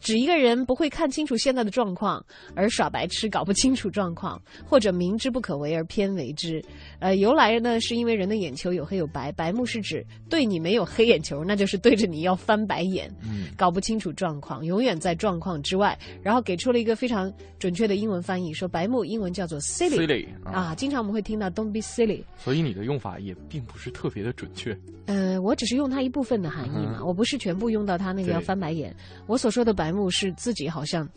[0.00, 6.62] 指一个人不会看清楚现在的状况而耍白痴，搞不清楚状况，或者明知不可为而偏为之。
[6.98, 15.98] 呃，由来呢是因为人的眼球有黑有白，白目是指对你没有黑眼球，那就是对着你要翻白眼，嗯搞不清楚状况，永远在状况之外。
[16.22, 22.22] 然后给出了一个非常准确的英文翻译，说白目英文叫做 silly 啊，经常我们会听到 don't be silly。
[22.36, 24.76] 所以你的用法也并不是特别的准确。
[25.06, 28.94] 呃，我只是用它一部分的含义嘛，我不是全部用到它那个要翻白眼。
[29.26, 31.08] 我所说的白目是自己好像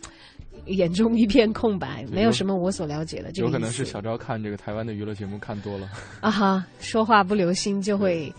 [0.67, 3.31] 眼中一片空白，没有什么我所了解的。
[3.31, 8.31] 有可能是小昭看这个台湾的娱乐节目看多了啊哈，说话不留心就会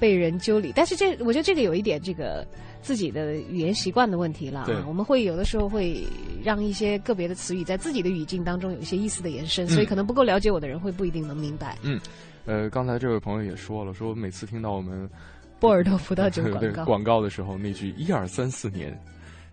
[0.00, 0.72] 被人纠理。
[0.74, 2.46] 但是这我觉得这个有一点这个
[2.80, 4.84] 自己的语言习惯的问题了啊。
[4.88, 6.02] 我们会有的时候会
[6.42, 11.76] 让一些个别的词语在自己的语境当中有一些意思的延伸，所以可能不够了解我的人会不一定能明白。
[11.82, 12.00] 嗯，
[12.46, 15.08] 呃，刚才这位朋友也说了，说每次听到我们
[15.60, 18.98] 波尔多葡萄酒 广告广告的时候，那句一二三四年。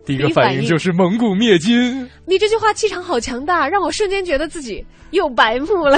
[0.06, 2.08] 第一个反应就是蒙古灭金。
[2.26, 5.98] 你这句话气场好强大，让我瞬间觉得自己又白目了。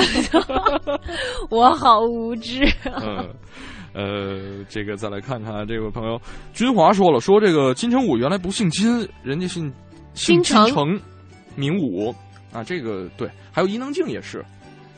[1.52, 2.64] 我好无知。
[2.86, 3.28] 嗯，
[3.94, 6.20] 呃，这个再来看看这位朋友
[6.54, 9.72] 君华说了，说这个金城武原来不姓金，人家姓
[10.14, 11.00] 姓金城，
[11.56, 12.16] 名武
[12.54, 12.64] 啊。
[12.64, 14.44] 这个对，还有伊能静也是，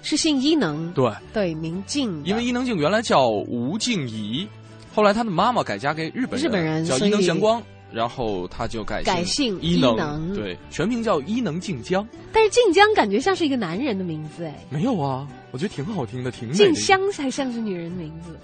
[0.03, 0.91] 是姓伊能。
[0.93, 2.21] 对对，名静。
[2.23, 4.47] 因为伊能静原来叫吴静怡，
[4.93, 7.59] 后来她的妈妈改嫁给日本人，日本人叫伊能祥光。
[7.91, 12.07] 然后他就改改姓伊能，对，全名叫伊能静江。
[12.31, 14.55] 但是静江感觉像是一个男人的名字哎。
[14.69, 18.37] 没有啊，我觉得挺好听的，挺静香才像是女人的名字。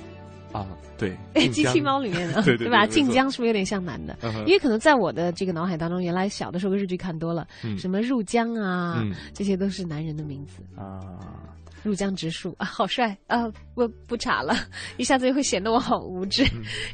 [0.52, 0.66] 啊，
[0.98, 1.18] 对，
[1.50, 2.88] 机器猫里面的， 对吧？
[2.88, 4.18] 静江是不是有点像男的？
[4.46, 7.46] 因为可能在我的这个脑海当中，原来小的时候日剧看多了，
[7.78, 11.02] 什么入江啊，这些都是男人的名字啊。
[11.86, 13.44] 入江直树啊，好帅啊！
[13.76, 14.56] 我不查了，
[14.98, 16.44] 一下子又会显得我好无知，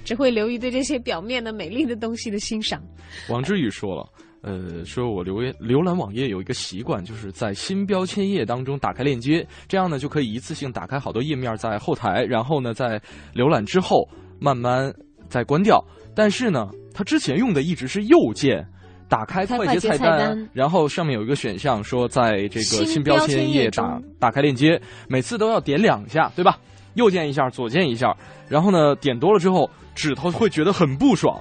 [0.03, 2.83] 只会流于对这些表面的美丽的东西的欣赏。
[3.29, 4.05] 王志宇说了，
[4.41, 13.01] 呃，说我浏浏览网页有一个习惯，就是在新标签页当中打开链接，这样呢就可以一次性打开好多页面在后台，然后呢在
[13.33, 14.05] 浏览之后
[14.41, 14.93] 慢慢
[15.29, 15.81] 再关掉。
[16.13, 18.67] 但是呢，他之前用的一直是右键。
[19.11, 26.57] 打开快捷菜单，然后上面有一个选项说，在这个新标签页打打开链接，每次都要点两下，对吧？
[26.93, 28.15] 右键一下，左键一下，
[28.47, 31.37] 然后呢，点多了之后，指头会觉得很不爽。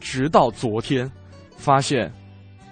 [0.00, 1.10] 直到昨天，
[1.56, 2.12] 发现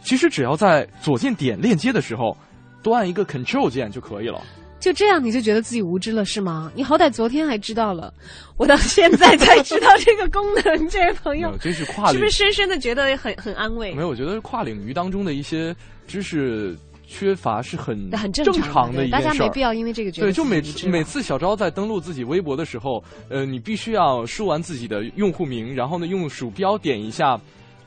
[0.03, 2.37] 其实只要在左键点链接的时候，
[2.83, 4.39] 多按一个 Control 键就可以了。
[4.83, 6.73] 就这样你就觉得自己无知了是吗？
[6.75, 8.13] 你好歹昨天还知道了，
[8.57, 13.95] 我到现在才知道这个功能，这位朋友，真是跨，是不是深深的觉得很很安慰？
[13.95, 15.73] 没有，我觉得跨领域当中的一些
[16.09, 16.77] 知识
[17.07, 20.61] 缺乏是很很正常的一件事大家没必要因为这个觉得对，就每
[20.91, 27.41] 每次小昭在登录自己微博的时候，呃，你必须要输完自己的用户名，然后呢用鼠标点一下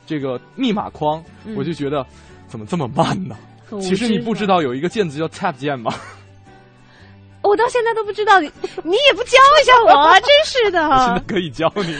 [0.06, 1.22] 这个密码框，
[1.54, 2.02] 我就觉得
[2.48, 3.36] 怎么这么慢呢？
[3.82, 5.92] 其实你不知道有一个键子叫 Tab 键吗？
[7.46, 8.50] 我到现在都不知道你，
[8.82, 10.80] 你也不教一下我，真是的。
[10.80, 11.96] 现在可以教你。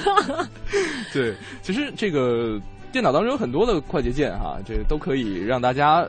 [1.12, 2.61] 对，其实这个
[2.92, 6.07] 电脑当中有很多的快捷键哈，这都可以让大家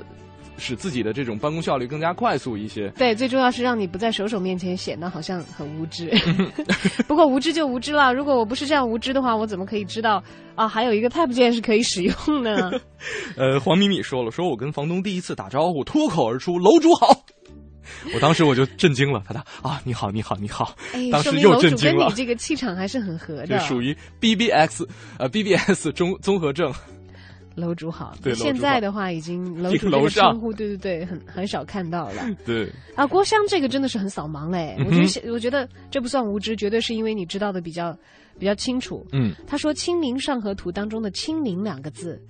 [0.58, 2.90] 使自己的这种办公效率更加快速一些。
[2.98, 6.10] 对，最重要是让你不在手手面前显得好像很无知。
[7.08, 10.24] 不过无知就无知了，如果我不是这样无知的话，我怎么可以知道
[10.56, 10.68] 啊？
[10.68, 12.82] 还有一个 Tab 键是可以使用的。
[13.38, 17.16] 呃，黄米米说了，说我跟房东第一次打招呼，脱口而出“楼主好”。
[18.14, 20.76] 我当时我就震惊了，他的啊，你好，你好，你好，
[21.12, 22.06] 当时又震惊了。
[22.06, 26.74] 跟你这个气场还是很合的，属于 BBX 呃 BBS 综综合症。
[27.56, 32.24] 楼主好，对，现在的话已经楼主这个称呼，对对对，很很少看到了。
[32.46, 37.98] 对啊，郭襄这个真的是很扫盲嘞，我觉得我觉得这不算无知，绝对是因为你知道的比较
[38.38, 39.04] 比较清楚。
[39.12, 42.22] 嗯，他说《清明上河图》当中的“清明”两个字。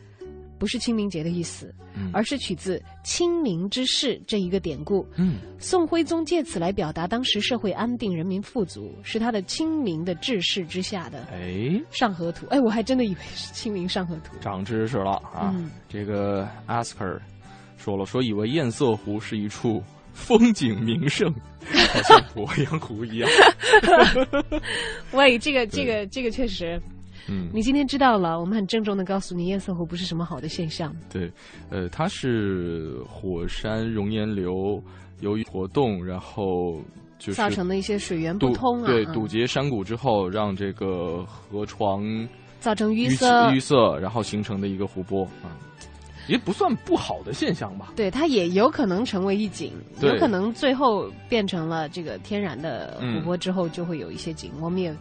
[0.60, 1.74] 不是清明节的意思，
[2.12, 5.08] 而是取自清明之事这一个典故。
[5.16, 11.28] 嗯，宋徽宗借此来表达当时社会安定、人民富足，是他的清明的治世之下的。
[11.32, 14.36] 哎，上河图，哎，我还真的以为是清明上河图。
[14.41, 15.55] 长知识了啊！
[15.88, 17.20] 这个 Asker
[17.78, 19.84] 说了，说以为堰塞湖是一处
[20.14, 21.32] 风景名胜，
[21.93, 23.30] 好像鄱阳湖一样。
[25.14, 26.82] 喂，这个，这个，这个确实。
[27.30, 30.96] 嗯，你今天知道了，我们很郑重的告诉你，堰塞湖不是什么好的现象。
[31.12, 31.30] 对，
[31.70, 34.82] 呃，它是火山熔岩流
[35.20, 36.82] 由于活动，然后
[37.20, 42.04] 就是造成的一些水源不通啊，对，堵截山谷之后，让这个河床
[42.60, 45.52] 造成淤塞，淤塞，然后形成的一个湖泊啊，
[46.28, 47.92] 也不算不好的现象吧。
[47.96, 54.52] 对，它也有可能成为一景，有可能最后变成了这个天然的湖泊之后，就会有一些景。
[54.62, 54.96] 我们也。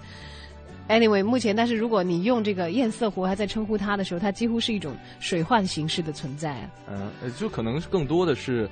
[0.89, 6.71] Anyway，目前，但是如果你用这个堰塞湖还在称呼它的时候，它几乎是一种水患形式的存在啊。
[6.89, 8.69] 嗯，就可能更多的是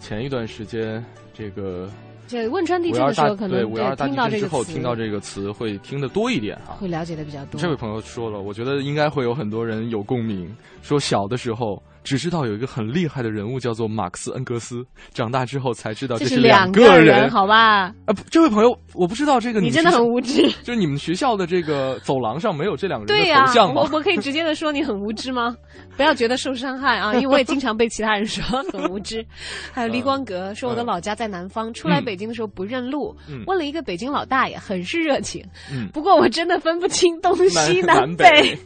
[0.00, 1.88] 前一段时间这个。
[2.26, 7.60] 就汶川地震的时候，可能五幺二大地震之后听到这个词会听得多一点啊，会了解的比较多。
[7.60, 10.52] 这位朋友说了，我觉得应该会有很多人有共鸣，
[10.82, 11.82] 说小的时候。
[12.04, 17.92] 只知道有一个很厉害的人物叫做马克思恩格斯，长大之后才知道这是两个人，好吧？
[18.06, 23.82] 啊，这位朋友，我不知道这个你真的很无知， 就是你们学校的这个走廊上没有这两个人的头像吗？
[23.82, 25.54] 我我可以直接的说你很无知吗？
[25.96, 28.42] 不要觉得受伤害啊， 因为我也经常被其他人说
[28.72, 29.24] 很无知。
[29.72, 33.14] 还有黎光格说我的老家在南方，出来北京的时候不认路，
[33.46, 35.44] 问了一个北京老大爷，很是热情。
[35.92, 38.58] 不过我真的分不清东西南北，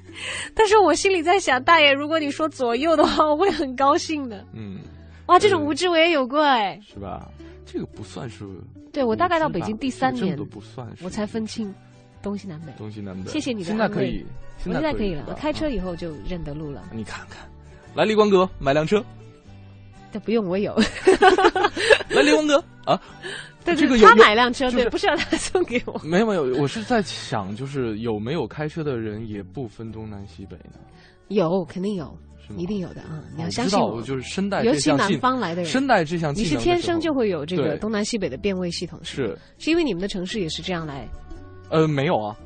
[0.55, 4.29] 但是我心里在想，大爷，如果你说左右的话，我会很高兴。
[4.29, 4.79] 的，嗯，
[5.27, 7.29] 哇，这种无知我也有过哎，是吧？
[7.65, 8.45] 这个不算是，
[8.93, 11.75] 对我大概到北京第三年都不算，我才分清
[12.23, 12.73] 东西南北。
[12.79, 14.25] 东西南北，谢谢你的现在可以，
[14.59, 15.25] 现在可以了。
[15.29, 16.85] 我开车以后就认得路了。
[16.93, 17.49] 你看看，
[17.95, 19.05] 来，李光哥 买辆车。
[20.13, 20.75] 这不用，我有。
[22.11, 23.01] 来，李光哥啊。
[23.65, 26.01] 但这个他买辆车，对，不是让他送给我。
[26.05, 30.79] 没有没有，我是在想，就是有没有开车的人也不分东南西北呢？
[31.27, 32.17] 有，肯定有，
[32.57, 33.23] 一定有的啊！
[33.37, 41.09] 你要相信我，就是声带尤其南方来的人，声带这项技能，你是天生就会有这个东南西北的变位系统，是是因为你们的城市也是这样来？
[41.71, 42.37] 呃，没有啊，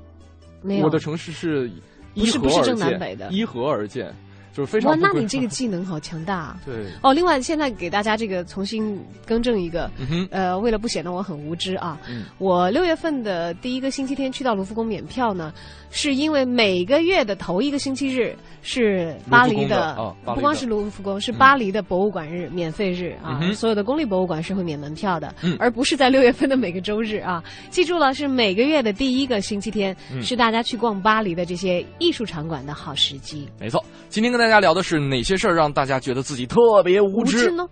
[0.63, 1.71] 没有，我的城市是
[2.15, 4.15] 依河而建，依河而建。
[4.53, 6.57] 就是非常哇，那你这个技能好强大。
[6.67, 6.87] 对。
[7.03, 9.91] 哦，另外现在给大家这个重新更正一个，
[10.31, 11.99] 呃，为了不显得我很无知啊，
[12.39, 15.53] 我六月份的第一个星期天去到卢浮宫免票呢，
[15.91, 27.43] 是因为每个月的头一个星期日是巴黎的，不光是卢浮宫，是巴黎的博物馆日免费日啊，所有的公立博物馆是会免门票的，而不是在六月份的每个周日啊。
[27.71, 33.49] 记住了，是每个月的第一个星期天是大家去逛巴黎的这些艺术场馆的好时机。
[33.59, 37.69] 没错，今天跟大家聊的是哪些事儿让大家觉得自己特别无知呢？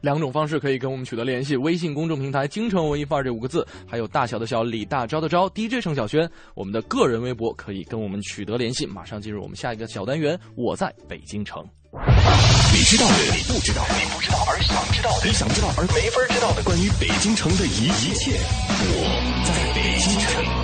[0.00, 6.30] 两种方式可以跟我们取得联系：微信公众平台“京城文艺范儿”这五个字，还有大小的小李大钊的钊 DJ 程小轩。
[6.54, 8.86] 我们的个人微博可以跟我们取得联系。
[8.86, 11.64] 马上进入我们下一个小单元，我在北京城。
[11.92, 18.32] 你知道的，你不知道，你不知道而想知道的，你想知道而没法知道的关于北京城的一一切，
[18.78, 20.63] 我在北京城。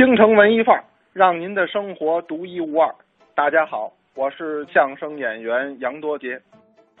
[0.00, 0.82] 京城文艺范儿，
[1.12, 2.90] 让您的生活独一无二。
[3.34, 6.40] 大家好，我是相声演员杨多杰。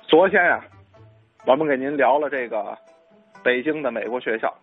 [0.02, 0.62] 昨天呀，
[1.46, 2.76] 我们给您聊了这个
[3.42, 4.54] 北京的美国学校，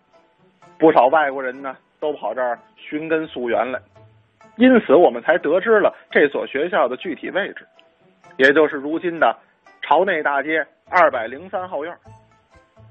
[0.78, 3.80] 不少外国人呢都跑这儿寻根溯源来，
[4.54, 7.66] 因此我们才得知了这所学校的具体位置，
[8.36, 9.36] 也就是如今的
[9.82, 11.92] 朝内大街二百零三号院。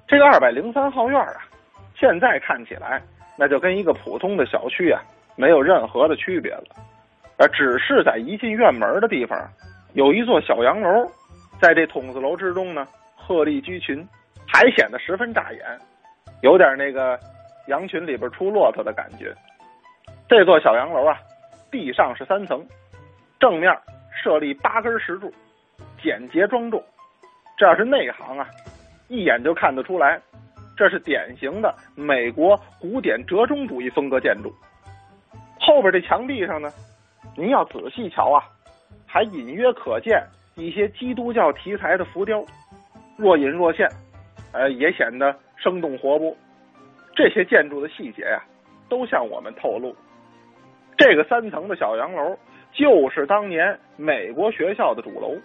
[0.10, 1.48] 这个二百零三号院啊，
[1.98, 3.02] 现在看起来
[3.38, 5.02] 那就跟一个普通的小区啊。
[5.38, 6.64] 没有任何的区别了，
[7.38, 9.40] 而只是在一进院门的地方，
[9.94, 11.10] 有一座小洋楼，
[11.62, 12.86] 在这筒子楼之中呢，
[13.16, 14.06] 鹤立鸡群，
[14.48, 15.62] 还显得十分扎眼，
[16.42, 17.20] 有点那个
[17.68, 19.32] 羊群里边出骆驼的感觉。
[20.28, 21.16] 这座小洋楼啊，
[21.72, 22.66] 地上是三层，
[23.40, 23.72] 正面
[24.12, 25.32] 设立八根石柱，
[26.02, 26.84] 简洁庄重。
[27.56, 28.48] 这要是内行啊，
[29.08, 30.20] 一眼就看得出来，
[30.76, 34.52] 这是典型的美国古典折中主义风格建筑。
[35.68, 36.72] 后边这墙壁上呢，
[37.36, 38.42] 您要仔细瞧啊，
[39.06, 40.24] 还隐约可见
[40.56, 42.42] 一些基督教题材的浮雕，
[43.18, 43.86] 若隐若现，
[44.54, 46.34] 呃，也显得生动活泼。
[47.14, 48.42] 这些建筑的细节呀，
[48.88, 49.94] 都向我们透露，
[50.98, 52.38] 这个三层的小洋楼
[52.72, 55.36] 就是当年美国学校的主楼。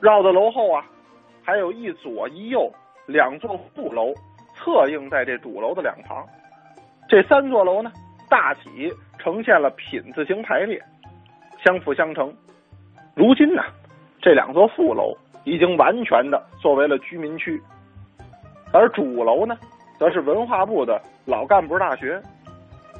[0.00, 0.86] 绕到楼后啊，
[1.42, 2.72] 还有一左一右
[3.06, 4.14] 两座副楼，
[4.54, 6.24] 侧映在这主楼的两旁。
[7.08, 7.90] 这三座楼呢？
[8.32, 10.82] 大体呈现了品字形排列，
[11.62, 12.34] 相辅相成。
[13.14, 13.62] 如今呢，
[14.22, 15.14] 这两座副楼
[15.44, 17.62] 已经完全的作为了居民区，
[18.72, 19.54] 而主楼呢，
[19.98, 22.18] 则是文化部的老干部大学。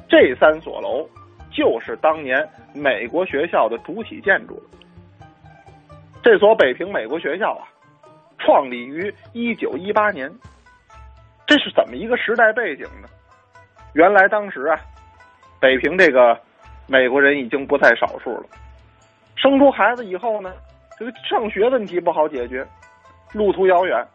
[0.07, 1.09] 这三所楼
[1.51, 4.63] 就是当年美国学校的主体建筑了。
[6.21, 7.65] 这所北平美国学校啊，
[8.37, 10.31] 创立于一九一八年。
[11.47, 13.09] 这是怎么一个时代背景呢？
[13.95, 14.79] 原来当时啊。
[15.63, 16.37] 北平这个
[16.87, 18.43] 美国人已经不在少数了，
[19.37, 20.51] 生出孩子以后呢，
[20.99, 22.67] 这个上学问题不好解决，
[23.31, 24.05] 路途遥远，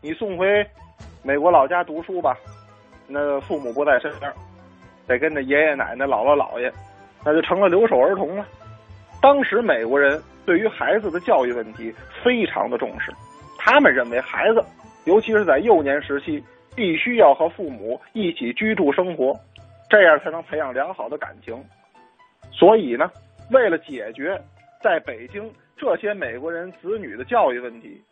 [0.00, 0.66] 你送回
[1.22, 2.34] 美国老家读书吧，
[3.06, 4.32] 那父母不在身边，
[5.06, 6.72] 得跟着爷爷奶奶、姥姥姥爷，
[7.22, 8.46] 那就成了留守儿童了。
[9.20, 11.94] 当时美国人对于孩子的教育问题
[12.24, 13.12] 非常的重视，
[13.58, 14.64] 他们认为孩子，
[15.04, 16.42] 尤其是在幼年时期，
[16.74, 19.38] 必须要和父母一起居住生活。
[19.88, 21.64] 这样才能培养良好的感情，
[22.50, 23.10] 所以呢，
[23.50, 24.40] 为了解决
[24.82, 28.02] 在北京这些美国人子女的教育问题，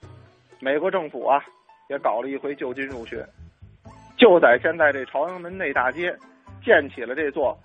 [0.60, 1.44] 美国政府啊
[1.88, 3.26] 也搞了一回就近入学，
[4.16, 6.14] 就在现在这朝阳门内大街
[6.64, 7.58] 建起了这座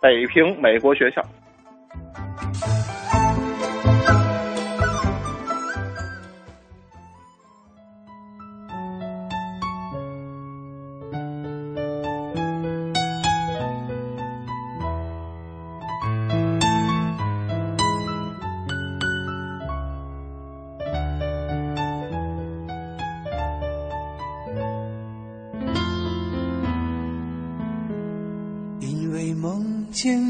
[0.00, 1.22] 北平美国学校。
[30.02, 30.29] 间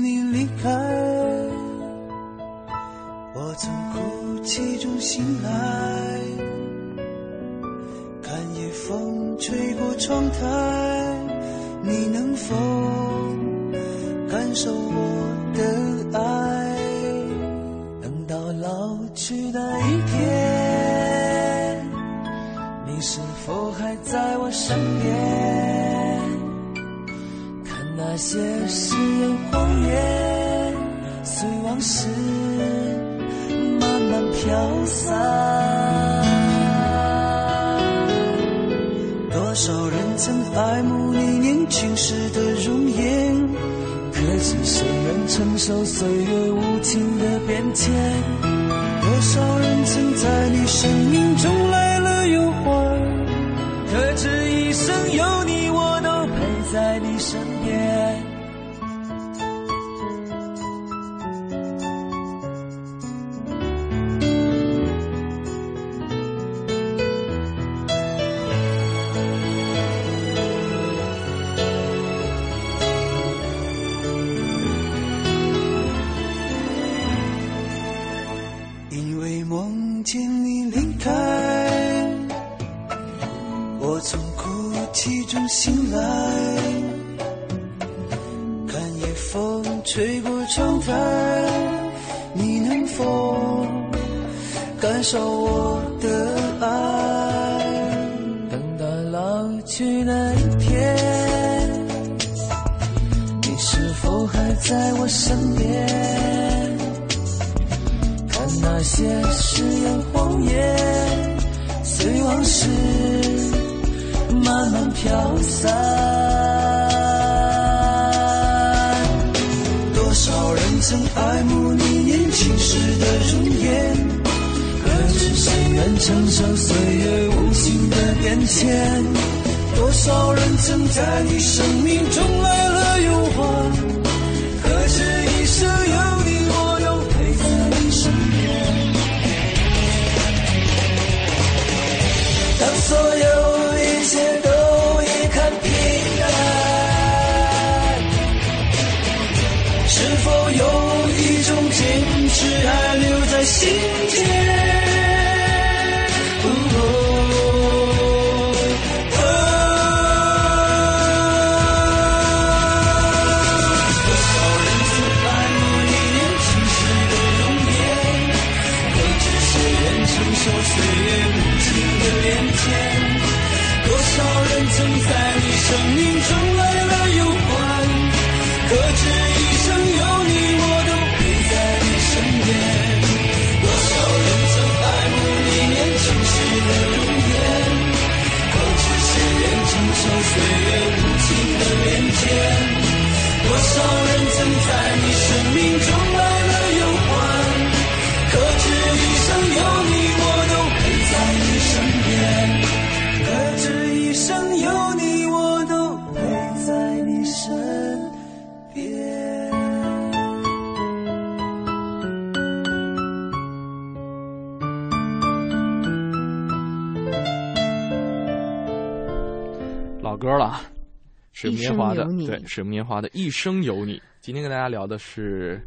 [221.41, 223.95] 水木年华的对水木年华的《一生有你》。
[224.20, 225.59] 今天跟大家聊的是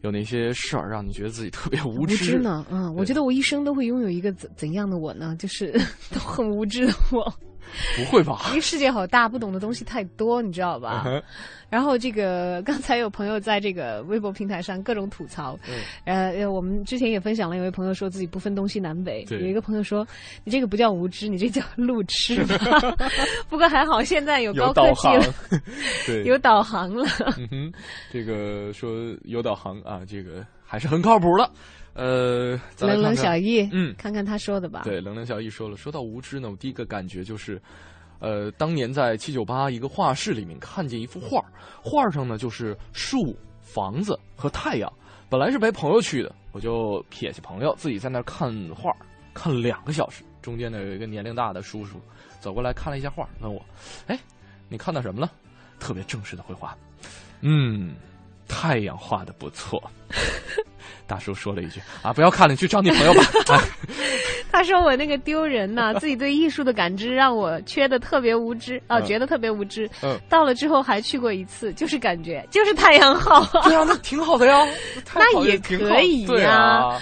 [0.00, 2.66] 有哪些事儿让你觉得自己特别无知呢？
[2.70, 5.36] 嗯，我觉得我一生都会拥有一个怎怎样的我呢？
[5.38, 5.70] 就是
[6.12, 7.32] 都很无知的我。
[7.96, 8.42] 不会吧？
[8.48, 11.04] 因为世界好大，不懂的东西太多，你知道吧？
[11.06, 11.22] 嗯
[11.72, 15.58] 然后这个刚才有朋友在这个微博平台上各种吐槽，
[16.04, 20.06] 嗯呃，我们之前也分享了，有位朋友说自己不分东西南北，有一个朋友说
[20.44, 22.44] 你这个不叫无知，你这叫路痴。
[23.48, 25.62] 不过还好，现在有高有导航科技了，，
[26.06, 27.06] 对，有导航了。
[27.38, 27.72] 嗯哼，
[28.12, 28.90] 这个说
[29.24, 31.50] 有导航啊，这个还是很靠谱的。
[31.94, 34.82] 呃，冷冷小易，嗯，看看他说的吧。
[34.84, 37.60] 对，冷冷小易说了，说到无知呢，我第一个感觉就是，
[38.18, 41.44] 呃，当年在七九八一个画室里面看见一幅画，
[41.82, 44.90] 画上呢就是树、房子和太阳。
[45.28, 48.90] 本来是陪朋友去的，我就撇下朋友，自己在那儿看画，
[49.34, 50.22] 看了两个小时。
[50.40, 52.00] 中间呢有一个年龄大的叔叔
[52.40, 53.64] 走过来看了一下画，问我
[54.08, 54.18] ：“哎，
[54.68, 55.30] 你看到什么了？”
[55.78, 56.76] 特别正式的回话
[57.42, 57.94] ：“嗯，
[58.52, 59.82] 太阳画的不错。
[61.06, 63.22] ”大叔说了一句：“啊，不要看了，你去找你朋友吧。
[63.48, 63.60] 哎
[64.52, 69.88] 他说我那个丢人呐、 自己对艺术的感知让我缺的特别无知啊、嗯觉得特别无知。
[70.02, 73.42] 嗯到了之后还去过一次，就是感觉就是太阳好。
[73.62, 74.62] 对啊，那挺好的呀，
[75.14, 77.00] 那也可以对呀啊。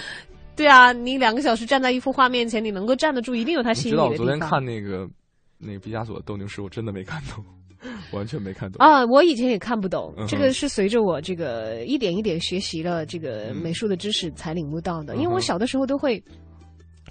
[0.55, 4.49] 对啊，你两个小时站在一幅画面前，你能够站得住，一定有他心知道我吸引你的地方。
[4.49, 5.09] 昨天看那个
[5.57, 7.43] 那个毕加索的斗牛士，我真的没看懂。
[8.13, 9.05] 完全没看懂啊！
[9.05, 15.15] 我以前也看不懂，这个是随着我这个一点一点学习了这个美术的知识才领悟到的。
[15.15, 16.23] 因为我小的时候都会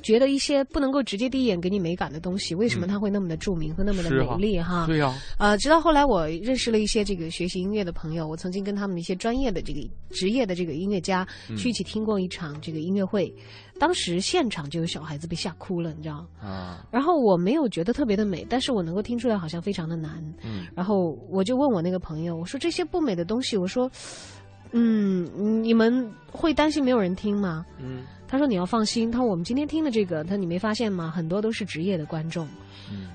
[0.00, 4.86] 觉得一些不能够直接第一眼给你美感的东西，为什么它会那么的著名和那么的美丽哈？
[4.86, 5.14] 对呀。
[5.38, 9.80] 呃，直到后来我认识了一些这个学习音乐的朋友，我曾经跟他们一些专业的这个
[10.10, 11.26] 职业的这个音乐家
[11.56, 13.32] 去一起听过一场这个音乐会。
[13.78, 16.86] 当时现场就有小孩子被吓哭了，你知道啊。
[16.90, 20.22] 然后我没有觉得特别的美，但是我能够听出来好像非常的难。
[20.44, 20.66] 嗯。
[20.74, 23.90] 然后我就问我那个朋友，我说这些不美的东西，我说，
[24.72, 27.64] 嗯，你们会担心没有人听吗？
[27.78, 28.04] 嗯。
[28.30, 31.10] 他说你要放心，他说我们今天听的这个，他你没发现吗？
[31.10, 32.46] 很多都是职业的观众。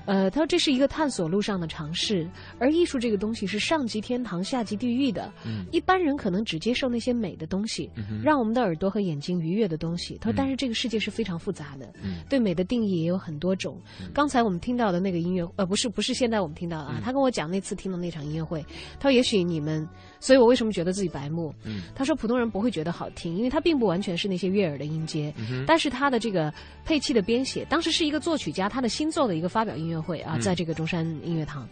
[0.04, 5.32] 呃，他说这是一个探索路上的尝试，而艺术这个东西是上级天堂、下级地狱的。
[5.72, 7.90] 一般人可能只接受那些美的东西，
[8.22, 10.18] 让我们的耳朵和眼睛愉悦的东西。
[10.20, 11.90] 他说，但是这个世界是非常复杂的，
[12.28, 13.80] 对美的定义也有很多种。
[14.12, 17.00] 刚才我们听到的那个音乐，呃，不是，不是现在我们听到的啊。
[17.02, 18.64] 他跟我讲那次听的那场音乐会，
[19.00, 19.86] 他说也许你们，
[20.20, 21.52] 所以我为什么觉得自己白目？
[21.94, 25.34] 他说普通人不会觉得好听，因为他并不完全是那些悦耳的音阶，
[25.66, 26.52] 但是他的这个
[26.84, 29.96] 配器的编写，当时是一个作曲家他的新作的一个发表音乐。
[29.96, 31.66] 会啊，在这个中山音乐堂，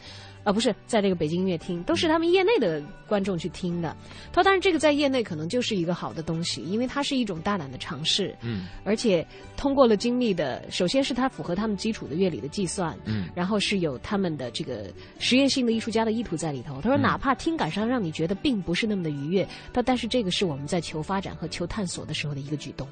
[0.45, 3.97] 啊不是在这个北京音乐厅，都是他们业内的观众去听的。
[4.33, 9.27] 他说，但是这个在业内可能就是一个好的东西，因为它是一种大胆的尝试，嗯，而且
[9.57, 16.81] 通过了精密的，首先是它符合他们基础的乐理的计算，嗯，然后是有他们的这个实验性的艺术家的意图在里头。
[16.81, 22.87] 他说，哪怕听感上让你觉得并不是那么的愉悦，他但是这个是我们在求发展和求探索的时候的一个举动。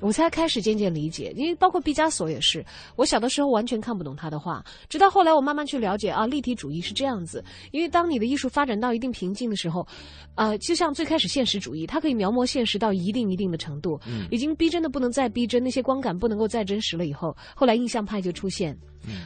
[0.00, 2.64] 我才开始渐渐理解，因为包括毕加索也是，
[2.96, 7.44] 我小的时候完全看不懂他的画，直到后来我慢慢去了解啊，立体主义是这样子。
[7.72, 9.86] 因为当你的艺术发展到一定瓶颈的时候，
[10.34, 13.98] 呃，就像最开始现实主义，它可以描摹现实到一定一定的程度，
[14.30, 18.76] 已经逼真的不能再逼真，那些光感不能够再真实了以后，后来印象派就出现。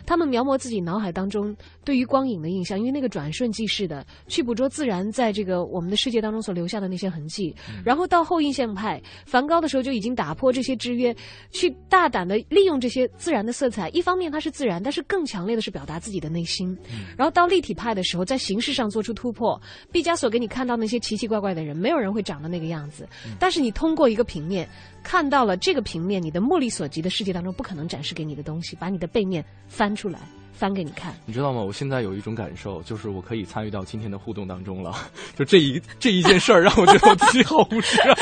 [0.06, 1.54] 他们描摹自己脑海当中
[1.84, 7.54] 对于光影的印象，因为那个转瞬即逝的，去捕捉自然在这个我们的世界当中所留下的那些痕迹。
[7.84, 11.14] 然后到后印象派，梵高的时候就已经打破这些制约，
[11.50, 13.88] 去大胆的利用这些自然的色彩。
[13.90, 16.76] 一方面它是自然，但是更强烈的是表达自己的内心。
[17.16, 19.60] 然后到立体派的时候，在形式上做出突破。
[19.90, 23.08] 毕加索给你看到那些奇奇怪怪的人，没有人会长得那个样子，
[23.38, 24.68] 但是你通过一个平面。
[25.02, 30.20] 看到了这个平面，你的目力所及的世界当中不可能展示给你的东西，把你的背面翻出来。
[30.52, 31.60] 翻给你看，你知道吗？
[31.60, 34.94] 我现在有一种感受，就是我可以参与到今天的互动当中了。
[35.36, 38.16] 就这一这一件事儿，让我觉得我自己好无知啊！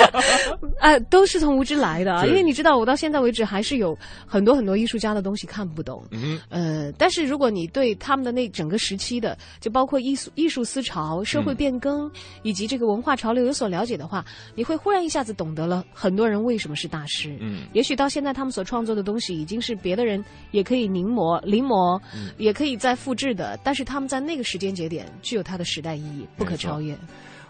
[0.78, 2.24] 哎， 都是从无知来的啊！
[2.26, 6.04] 因为你知道，我到现在为止还是有很多很多艺术家的东西看不懂。
[6.10, 12.10] 嗯，呃，但是如果你对他们的那整个时期的，就包括艺术艺术思潮、社会变更
[12.42, 14.24] 以及这个文化潮流有所了解的话，
[14.54, 17.36] 你会忽然一下子懂得了很多人为什么是大师。
[17.40, 22.00] 嗯，也许到现在他们所创作的东西已经是别的人也可以临摹临摹。
[22.36, 26.92] 也可以再复制的，但是他们在那个时间节点具有它的时代意义，不可超越。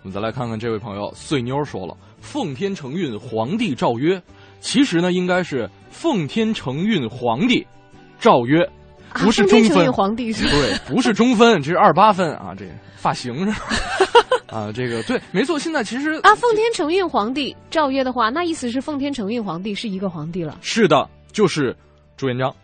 [0.02, 4.22] 我们再来看看这位朋友碎妞说了：“奉天承运皇帝诏曰，
[4.60, 7.66] 其实呢应该是奉天承运皇帝
[8.20, 8.64] 诏曰，
[9.14, 9.92] 不是中分。
[9.92, 12.54] 皇帝是对，不是中分，这是二八分啊！
[12.56, 12.64] 这
[12.96, 13.66] 发型是吧？
[14.46, 15.58] 啊，这个对，没错。
[15.58, 20.58] 现在其实啊，奉天承运皇帝诏曰的话，那意思是奉天承运皇帝是一个皇帝了。
[20.62, 21.76] 是的，就是
[22.16, 22.54] 朱元璋。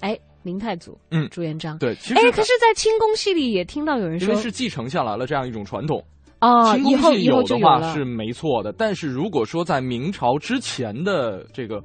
[0.00, 0.18] 哎。
[0.48, 6.02] 明太祖，嗯，朱元璋，对，其实哎，可是，在清宫戏里也听到有人说，因为是继承下来了这样一种传统
[6.38, 6.74] 啊。
[6.74, 11.82] 清宫戏有的话是没错的，但是如果说在明朝之前的这个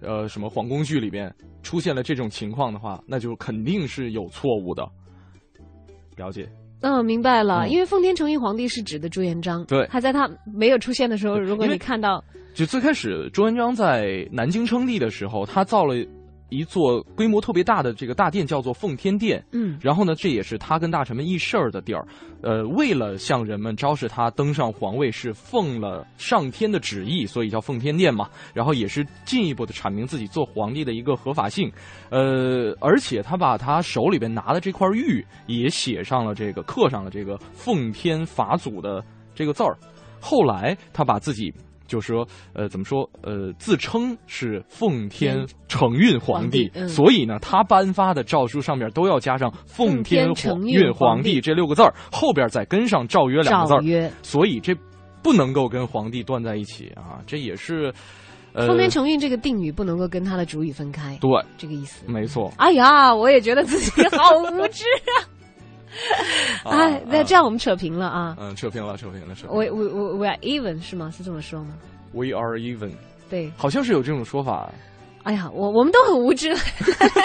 [0.00, 1.30] 呃什么皇宫剧里边
[1.62, 4.88] 出现了这种情况的话，那就肯定是有错误的。
[6.16, 6.48] 了解，
[6.80, 7.68] 嗯，明白了。
[7.68, 15.94] 因为奉天承运皇帝是指的朱元璋，对，他在他没有出现的时候，如果你看到，就最开始朱元璋在南京称帝的时候，他造了。
[16.48, 22.06] 一座规模特别大的这个大殿叫做奉天殿，嗯，然后呢，这也是他跟大臣们议事儿的地儿，
[22.42, 28.28] 呃，为了向人们昭示他登上皇位是奉了上天的旨意，所以叫奉天殿嘛。
[28.54, 31.70] 然后也是进一步的阐明自己做皇帝的一个合法性，
[32.10, 39.76] 呃，而且他把他手里边拿的这块玉也写上了这个刻上了这个奉天法祖的这个字儿。
[40.20, 41.52] 后来他把自己。
[41.88, 43.08] 就是说，呃，怎么说？
[43.22, 54.12] 呃，自称是奉天承运皇帝，所以呢，他颁发的诏书上面都要加上“奉天承运皇帝”这六个字儿，后边再跟上“诏曰”两个字儿。
[54.22, 54.72] 所以这
[55.22, 57.18] 不能够跟皇帝断在一起啊！
[57.26, 57.92] 这也是，
[58.52, 61.18] 呃，奉天承运这个定语不能够跟他的主语分开。
[61.20, 62.04] 对，这个意思。
[62.06, 62.52] 没错。
[62.58, 65.26] 哎呀，我也觉得自己好无知啊。
[66.64, 68.36] 哎，那这样我们扯平了啊！
[68.40, 69.46] 嗯，扯平了，扯平了，扯。
[69.48, 71.10] We we we we are even 是吗？
[71.16, 71.74] 是这么说吗
[72.12, 72.92] ？We are even。
[73.30, 74.72] 对，好像是有这种说法。
[75.24, 76.54] 哎呀，我我们都很无知，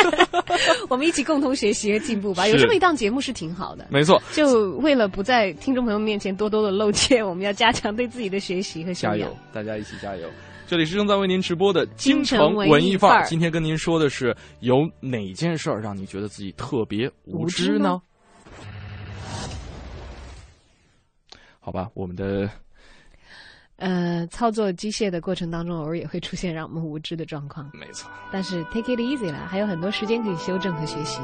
[0.90, 2.46] 我们一起共同学习和进步吧。
[2.48, 4.22] 有这么一档节目是挺好的，没错。
[4.34, 10.28] 就为了不在听众朋友面前多多的露怯，我们要加强对自己的学习和加油，大家一起加油。
[10.66, 13.24] 这里是正在为您直播的京城文艺范儿。
[13.26, 18.02] 今天跟您说的是，有哪件事儿让你觉得自己特别无知呢？
[21.66, 22.50] 好吧，我们的
[23.78, 27.72] 呃操作机械的过程当中，偶尔也会出现让我们无知的状况。
[27.74, 31.22] 没错，但是 take it easy 啦，还有很多时间可以修正和学习。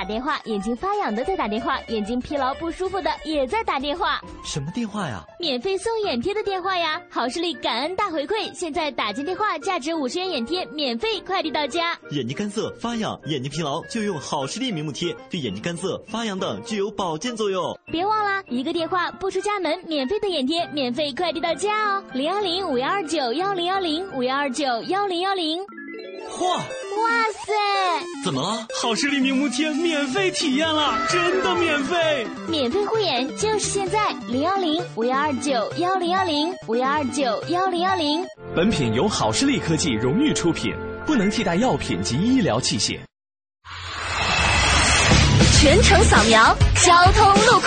[0.00, 4.18] 打电话，眼睛发痒的在打电话，眼睛疲劳不舒服的也在打电话。
[4.42, 5.22] 什么电话呀？
[5.38, 6.98] 免费送眼贴的电话呀！
[7.10, 11.98] 好视力感恩大回馈，现在打进电话，价值五十元眼贴免费快递到家。
[12.12, 17.78] 眼睛干涩、发痒、眼睛疲劳，就用好视力明目贴，对眼睛干涩、发痒等具有保健作用。
[17.92, 22.02] 别忘了，一个电话不出家门，免费的眼贴免费快递到家哦！
[22.14, 25.60] 零幺零五幺二九幺零幺零五幺二九幺零幺零。
[26.30, 26.58] 嚯！
[27.10, 27.52] 哇塞！
[28.24, 28.64] 怎么了？
[28.80, 32.24] 好视力明目贴免费体验了，真的免费！
[32.46, 38.24] 免费护眼就是现在，零幺零五幺二九幺零幺零五幺二九幺零幺零。
[38.54, 40.72] 本品由好视力科技荣誉出品，
[41.04, 43.00] 不能替代药品及医疗器械。
[45.60, 47.59] 全程扫描交通路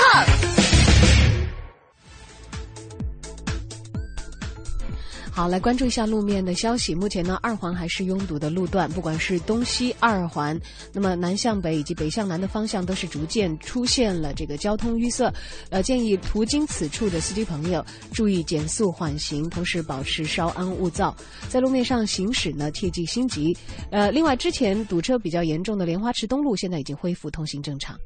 [5.35, 6.93] 好，来关注一下路面的消息。
[6.93, 10.55] 目前呢，二环还是拥堵的路段，不管是东西二环，
[10.91, 15.33] 那么南向北以及北向南的方向都是逐渐出现了这个交通淤塞。
[15.71, 21.15] 呃，建议途经此处的司机朋友注意减速缓行，同时保持稍安勿躁，
[21.49, 23.57] 在路面上行驶呢切忌心急。
[23.89, 27.97] 呃，另外之前堵车比较严重的莲花池东路现在已经恢复通行正常。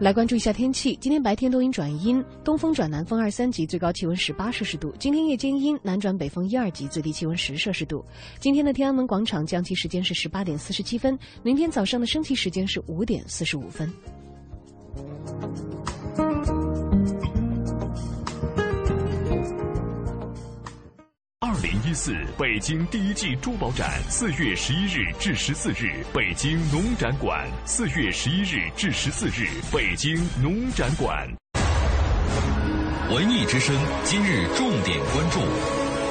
[0.00, 4.92] 来关注一下天气，今天白天多云转阴，东风转南风二三级，最高气温十八摄氏度。
[4.98, 8.04] 今天夜间阴，南转北风一二级，最低气温十摄氏度。
[8.40, 13.90] 今天的天安门广场降旗时间是十八点四十七分，明天早上的升旗时间是五点四十五分。
[21.46, 27.46] 二零一四北京第一季珠宝展，四月十一日至十四日，北京农展馆。
[27.66, 31.28] 四月十一日至十四日，北京农展馆。
[33.10, 35.40] 文艺之声今日重点关注：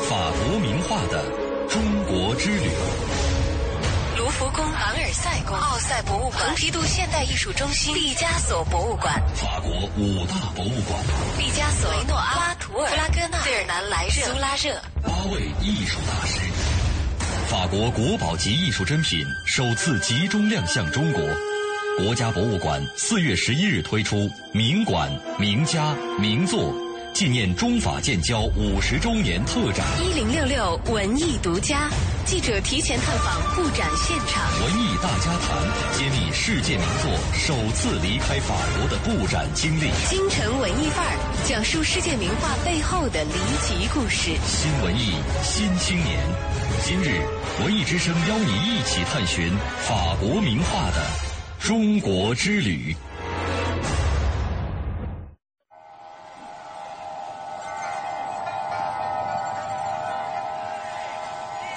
[0.08, 1.26] 法国名画的
[1.68, 2.70] 中国之旅。
[4.44, 11.00] 卢浮宫、凡尔赛宫、奥赛博物馆、蓬皮杜现代艺术中心、毕加索博物馆、法国五大博物馆、
[11.38, 16.42] 毕加索、维诺阿拉图尔、弗拉戈纳、费尔南莱热、苏拉热，八位艺术大师。
[17.48, 21.24] 法国国宝级艺术珍品首次集中亮相中国，
[22.00, 26.74] 国家博物馆四月十一日推出名馆、名家、名作。
[27.14, 31.88] 纪念中法建交五十周年特展，一零六六文艺独家，
[32.26, 39.92] 记者提前探访布展现场，文艺大家谈揭秘世界名作首次离开法国的布展经历。
[40.10, 41.14] 京城文艺范儿
[41.46, 44.32] 讲述世界名画背后的离奇故事。
[44.48, 46.20] 新文艺新青年，
[46.84, 47.22] 今日
[47.64, 49.52] 文艺之声邀你一起探寻
[49.82, 51.06] 法国名画的
[51.60, 52.96] 中国之旅。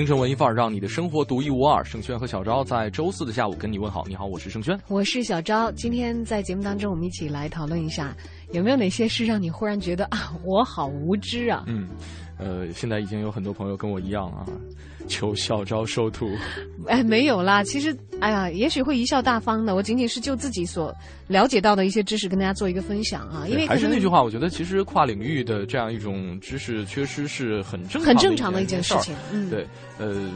[0.00, 1.84] 精神文艺范儿，让你的生活独一无二。
[1.84, 5.70] 盛轩和小昭在周四的下午跟你问好，你好，我是盛轩，我是小昭。
[5.72, 8.16] 今天在节目当中，我们一起来讨论一下，
[8.52, 11.64] 有没有哪些事让你忽然觉得啊，我好无知啊？
[11.66, 11.88] 嗯。
[12.42, 14.46] 呃，现在已经有很多朋友跟我一样啊，
[15.06, 16.26] 求校招收徒。
[16.88, 19.74] 哎，没有啦，其实，哎呀，也许会贻笑大方的。
[19.74, 20.90] 我仅仅是就自己所
[21.26, 23.46] 了解到的一些知识跟大家做一个分享啊。
[23.46, 29.14] 因为还是那句话，我觉得其实跨领域的这样一种知识缺失是很正常、很正常的一件事情。
[29.30, 29.66] 嗯，对，
[29.98, 30.26] 呃，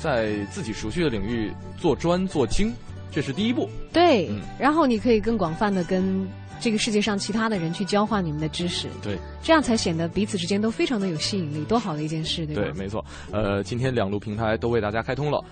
[0.00, 1.48] 在自己熟悉的领域
[1.78, 2.74] 做专做精，
[3.12, 3.70] 这是第一步。
[3.92, 4.28] 对，
[4.58, 6.26] 然后你可以更广泛的跟。
[6.60, 12.62] 这个世界上其他的人去交换你们的知识，对，这样才显得彼此之间都非常的有吸引力，多好的一件事，对吧？
[12.62, 13.04] 对，没错。
[13.30, 15.42] 呃，今天两路平台都为大家开通了，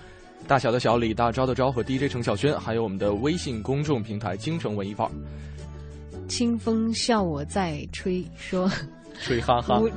[0.47, 5.11] 大小的小李大招的招和 DJ 程晓轩，还有我们的微信公众平台京城文艺范儿。
[6.27, 8.69] 清风笑我在吹，说
[9.21, 9.89] 吹哈哈，无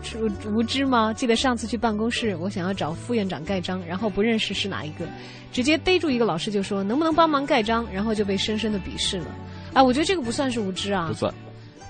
[0.55, 1.13] 无知吗？
[1.13, 5.07] 记得上次去办公室，我想要找副院长盖章，然后不认识是哪一个，
[5.51, 9.27] 直接逮住一个老师就说能不能帮忙盖章，然后就被深深的鄙视了。
[9.73, 11.33] 啊，我觉得这个不算是无知啊，不算。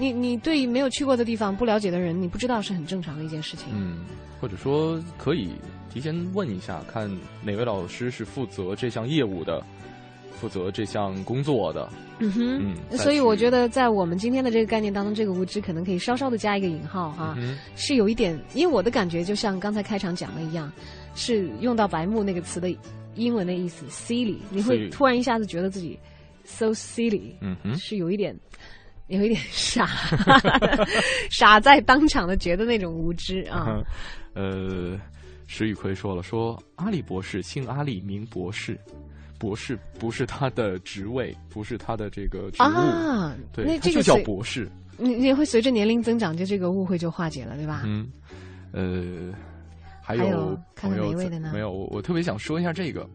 [0.01, 3.67] 你你对没有去过的地方不了解的人，你不知道是很正常的一件事情。
[3.73, 3.99] 嗯，
[4.41, 5.51] 或者说可以
[5.93, 7.11] 提前问一下，看
[7.43, 9.61] 哪位老师是负责这项业务的，
[10.41, 11.89] 负责这项工作的。
[12.21, 12.99] 嗯哼，嗯。
[12.99, 17.37] 所以我觉得在我们今天的这个概念当中，这个无知可能可以稍稍的加一个引号哈，
[17.75, 20.71] 是有一点，因为我的感觉就像刚才开场讲的一样，
[21.17, 22.73] 是用到“白目”那个词的
[23.17, 25.99] 英文的意思，silly，你会突然一下子觉得自己。
[26.51, 28.35] So silly，嗯哼，是有一点，
[29.09, 29.87] 有一点 傻，
[31.31, 33.85] 傻在当场的觉得那种无知啊。
[34.33, 34.99] 呃，
[35.47, 38.77] 石宇奎说了，说阿里博士姓阿里，名博士，
[39.39, 42.67] 博士不是他的职位，不是他的这个职务，
[43.53, 44.69] 对，这个叫博士。
[44.97, 47.83] 你你会随着年龄增长，就这个误会就化解了，对吧？
[47.85, 48.11] 嗯，
[48.73, 49.33] 呃，
[50.03, 51.51] 还有看看哪位的呢？
[51.53, 53.09] 没有，我我特别想说一下这个，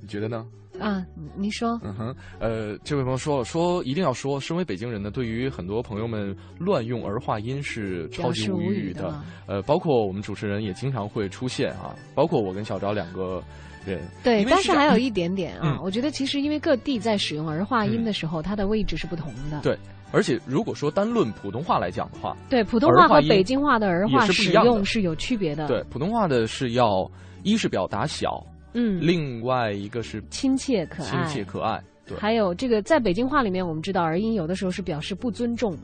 [0.00, 0.46] 你觉得呢？
[0.80, 1.04] 啊，
[1.36, 1.78] 您说。
[1.82, 9.22] 嗯哼，呃，这位朋友说了，说一定要说，身为北京人呢，对于很多朋友们乱用儿化音是超级无语的。
[9.46, 13.42] 呃，包括我们主持人也经常会出现啊，包括我跟小昭两个
[13.84, 14.02] 人。
[14.22, 19.60] 对，但是还有一点点啊，我觉得其实因为各地在使用儿化音的时候，它的位置是不同的。
[19.62, 19.78] 对，
[20.10, 25.68] 而且如果说单论普通话来讲的话，对普通话和北京话的儿化使用是有区别的。
[25.68, 27.08] 对，普通话的是要
[27.44, 28.44] 一是表达小。
[28.74, 31.82] 嗯，另外一个是亲切可爱，亲切可爱。
[32.06, 35.74] 对，还有这个在北京话里面，我们知道儿音有的时候是表示不尊重。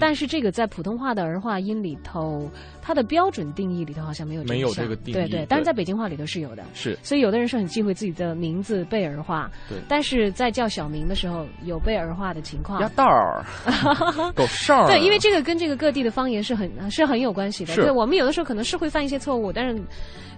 [0.00, 2.50] 但是这个在普通话的儿化音里头，
[2.80, 5.46] 它的标准定义里头好像没有没有这个定义，对对。
[5.48, 6.98] 但是在北京话里头是有的，是。
[7.02, 9.78] 所以有的人是很忌讳自己的名字被儿化，对。
[9.88, 12.80] 但是在叫小名的时候有被儿化的情况。
[12.80, 13.44] 鸭蛋儿，
[14.34, 14.86] 狗哨。
[14.86, 17.74] 对，因为这个跟这个各地的方言是很是很有关系的。
[17.74, 17.90] 对。
[17.90, 19.82] 我们有的时候可能是会犯一些错误，但是，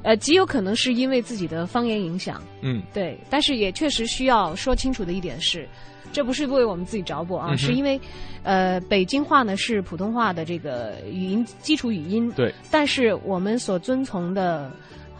[0.02, 2.42] 呃，极有可能是因为自己的方言影响。
[2.62, 2.82] 嗯。
[2.92, 5.68] 对，但是也确实需要说清楚的一点是。
[6.14, 8.00] 这不是为我们自己找补啊，是因为，
[8.42, 14.70] 呃，北京话呢是普通话的这个语音基础语音，对，但是我们所遵从的。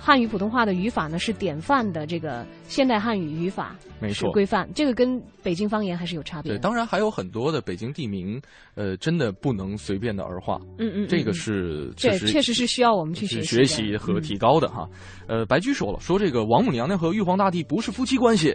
[0.05, 4.69] 汉语普通话的语法呢是典范的这个现代汉语语法，没错，规范。
[4.75, 6.53] 这个跟北京方言还是有差别。
[6.53, 8.39] 对，当然还有很多的北京地名，
[8.75, 10.61] 呃，真的不能随便的儿化。
[10.77, 14.87] 嗯嗯，这个是确实确实是需要我们去学习学习和提高的哈。
[15.27, 18.55] 呃，白居说了，说这个王母娘娘和玉皇大帝不是夫妻关系。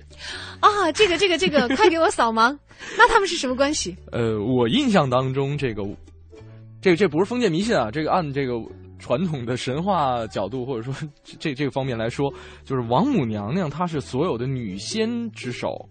[0.60, 2.56] 啊，这个这个这个， 快给我扫盲！
[2.95, 3.97] 那他们是什么关系？
[4.12, 5.82] 呃，我印象当中，这个，
[6.80, 8.54] 这个这不是封建迷信啊，这个按这个。
[9.00, 10.93] 传统的神话角度，或者说
[11.24, 12.32] 这这个方面来说，
[12.64, 15.89] 就是王母娘娘她是所有的女仙之首，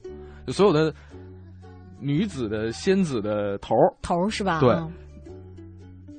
[0.48, 0.94] 所有的
[2.00, 4.60] 女子的仙子的头头是吧？
[4.60, 4.76] 对。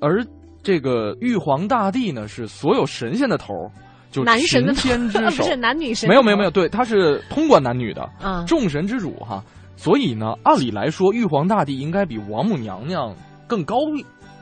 [0.02, 0.26] 而
[0.64, 3.54] 这个玉皇大帝呢，是所有神仙的头
[4.12, 9.44] 就男神的天之手， 不是男女神，没有没有没有，对，他是通关男女的啊，众神之主哈。
[9.76, 13.16] 所以呢，按理来说，玉皇大帝应该比王母娘娘
[13.48, 13.78] 更高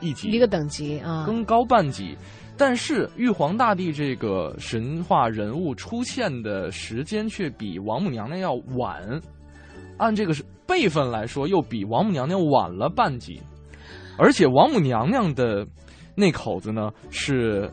[0.00, 2.16] 一级，一个等级啊，更高半级。
[2.56, 9.20] 但是玉皇大帝这个神话人物出现的时间却比王母娘娘要晚，
[9.96, 13.40] 按这个是辈分来说，又比王母娘娘晚了半级。
[14.18, 15.64] 而且王母娘娘的
[16.16, 17.70] 那口子呢，是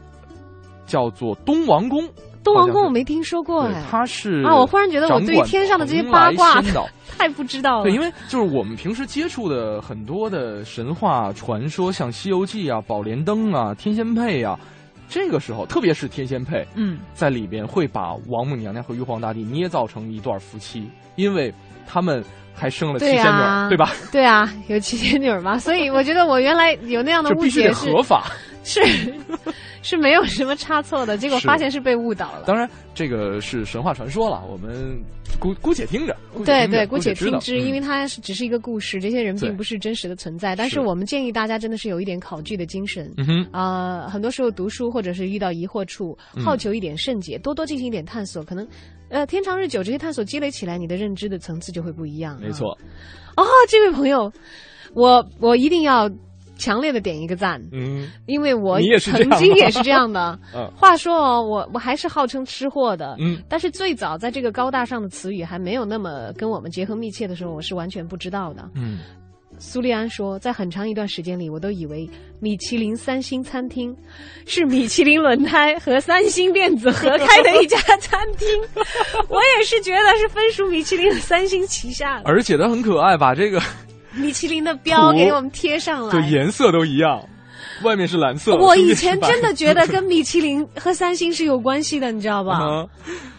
[0.85, 2.07] 叫做东王公。
[2.45, 6.61] 东王宫我没听说过哎，他是啊，我忽然觉得我对天上的这些八卦
[7.17, 7.83] 太不知道了。
[7.83, 14.59] 对，因为就是我们平时接触的很多的神话传说，像《西游记》啊、《宝莲灯》啊、《天仙配》啊，
[15.09, 21.53] 这个时候特别是天仙配，嗯，在里边会把王母娘娘和玉皇大帝捏造成一对夫妻，因为
[21.87, 22.23] 他们
[22.53, 23.91] 还生了七仙女，对吧？
[24.11, 28.25] 对啊，有七仙女嘛，所以我觉得我原来有那样的误解是合法，
[28.65, 28.81] 是。
[29.85, 32.45] 是没有什么差错的，结果发现是被误导了。
[32.47, 34.99] 当然，这个是神话传说了，我们
[35.39, 36.17] 姑姑且听着。
[36.43, 40.55] 对对，姑且听之，因为它是只是一个故事，这些人并不是真实的存在。
[40.55, 43.13] 但是我们建议大家真的是有一点考据的精神。
[43.51, 48.67] 啊，很多时候读书或者是遇到疑惑处，好求一点圣解，多多进行一点探索，可能
[49.09, 52.39] 呃天长日久，这些探索积累起来，你的认知的层次就会不一样。
[52.41, 52.75] 没错。
[53.37, 54.33] 哦，这位朋友，
[54.95, 56.09] 我我一定要。
[56.57, 60.37] 强烈的点一个赞，嗯，因为我曾经也是这样的。
[60.53, 68.69] 嗯， 话说哦，我我还是号称吃货的，嗯，但是最早在这个高大上的词语还没有那么跟我们结合密切的时候，我是完全不知道的。
[68.75, 68.99] 嗯，
[69.59, 73.95] 苏利安说，在很长一段时间里，我都以为米其林三星餐厅
[74.45, 78.47] 是米其林轮胎和三星电子合开的一家餐厅。
[79.29, 83.61] 我也是觉得是分属米其林和三星旗下的，而且它很可爱，把这个。
[84.21, 87.21] 米其林的标给我们贴上了，对，颜色都一样，
[87.83, 88.55] 外面是蓝色。
[88.55, 92.59] 我以前真的觉得跟 米其林和三星是有关系的，你知道吧？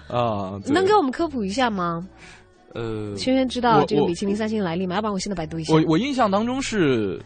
[0.09, 2.07] 啊，能给我们科普一下吗？
[2.75, 4.95] 呃，轩轩知道这个米其林三星来历吗？
[4.97, 5.73] 要不然我现在百度一下。
[5.73, 7.21] 我我印象当中是，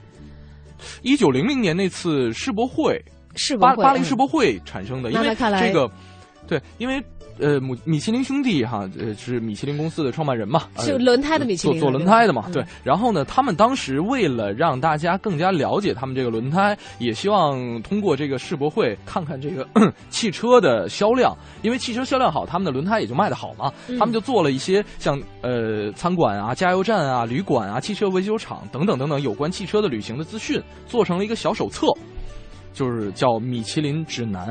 [1.02, 3.02] 一九零零年那次世博会，
[3.34, 5.90] 世博会，巴黎世博会产生的，因为这个，
[6.46, 7.02] 对，因为。
[7.40, 12.64] 呃，米米其林兄弟哈，呃，是米其林公司的创办人嘛，是轮胎的米其林做做轮胎的嘛，对。
[12.84, 19.66] 然后呢，他们当时为了让大家更加了解他们这个轮胎，也希望通过这个世博会看看这个
[20.10, 23.72] 汽车的销量，因为汽车销量好，他们的轮胎也就卖得好嘛。
[23.98, 31.86] 他们就做了一些像呃餐馆啊、加油站啊、旅馆啊、汽车维修厂等等等等有关汽车的旅行的资讯，做成了一个小手册，
[32.72, 34.48] 就是叫《米其林指南》。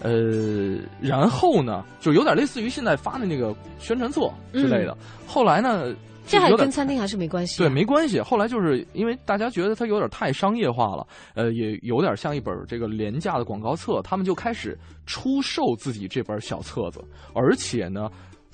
[0.00, 4.96] 呃，然后呢，就有点类似于现在发的那个宣传册之类的。
[5.26, 5.92] 后来呢，
[6.26, 7.58] 这还跟餐厅还是没关系。
[7.58, 8.20] 对，没关系。
[8.20, 17.02] 后来就是因为大家觉得它有点太商业化了，呃，也有点像一本这个廉价的广告册，他们就开始出售自己这本小册子，
[17.34, 18.08] 而且呢，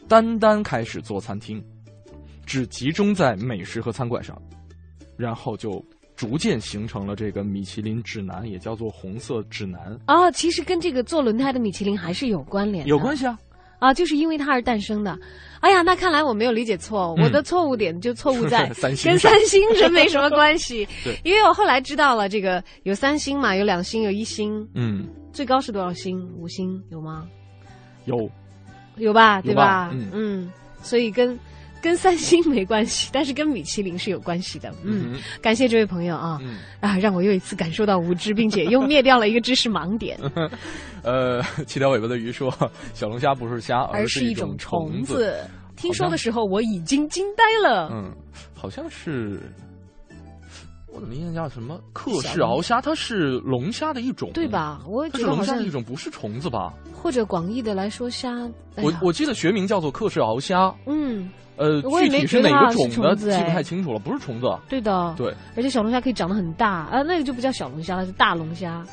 [0.09, 1.63] 单单开始做餐厅，
[2.47, 4.41] 只集中在美食和餐馆上，
[5.17, 5.85] 然后就。
[6.17, 10.31] 逐渐形成了这个米其林指南，也叫做红色指南啊。
[10.31, 13.39] 其实跟这个做轮胎的米其林还是有关联，有关系啊
[13.81, 15.19] 啊，就是因为它而诞生的。
[15.61, 18.67] 哎呀，那看来我没有理解错误，我的错误点就错误在
[19.05, 20.87] 跟三星真没什么关系。
[21.03, 24.67] 对，因为我后来知道了，这个有三星嘛，有两星，有一星。
[24.75, 26.23] 嗯，最高是多少星？
[26.37, 27.27] 五星有吗？
[28.05, 28.31] 有，
[28.97, 29.43] 有吧？
[29.43, 29.91] 对吧？
[29.93, 30.53] 嗯嗯，
[30.83, 31.39] 所以跟。
[31.85, 34.75] 跟三星没关系，但是跟米其林是有关系的。
[34.83, 36.41] 嗯，感谢这位朋友啊，
[36.81, 40.19] 啊，让我又一次感受到无知，并且又灭掉了一个知识盲点。
[41.05, 42.51] 呃，七条尾巴的鱼说，
[42.95, 45.37] 小龙虾不是虾，而是一种虫子。
[45.77, 47.91] 听说的时候，我已经惊呆了。
[47.93, 48.11] 嗯，
[48.55, 49.39] 好像是，
[50.95, 52.81] 我怎么印象叫什么克氏鳌虾？
[52.81, 54.81] 它是龙虾的一种，对吧？
[54.87, 56.73] 我它是龙虾的一种，不是虫子吧？
[56.93, 58.33] 或者广义的来说，虾，
[58.77, 60.73] 我我记得学名叫做克氏鳌虾。
[60.87, 61.29] 嗯。
[61.57, 64.47] 呃，具体是哪个种的记不太清楚了，不是虫子。
[64.69, 65.33] 对的，对。
[65.57, 68.85] 而且小龙虾可以长得很大，啊，那个就不叫小龙虾了，是大龙虾。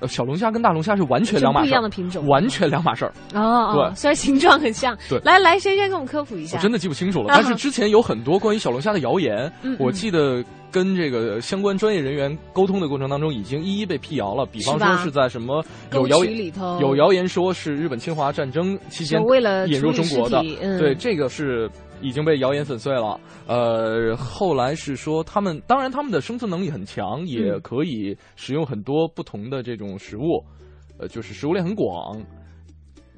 [0.00, 3.12] 呃，小龙虾跟大龙虾是完全两码事不一样的品种，完全两码事儿。
[3.34, 4.96] 哦，对，虽然形状很像。
[5.08, 6.58] 对，来来，先先给我们科普一下。
[6.58, 14.44] 我真的记不清楚了，但是之前有很多关于小龙虾的谣言，我记得跟这个相关专业人员沟通的过程当中，已经一一被辟谣了。
[14.44, 20.42] 比方说是在什么有谣言里头有谣言说是日本侵华战争期间为了引入中国的，
[20.78, 21.70] 对，这个是。
[22.00, 23.18] 已经被谣言粉碎了。
[23.46, 30.44] 呃，后来是说他们，当然他们的生存能力很强，也可以使用很多不同的这种食物，
[30.98, 32.20] 呃，就是食物链很广，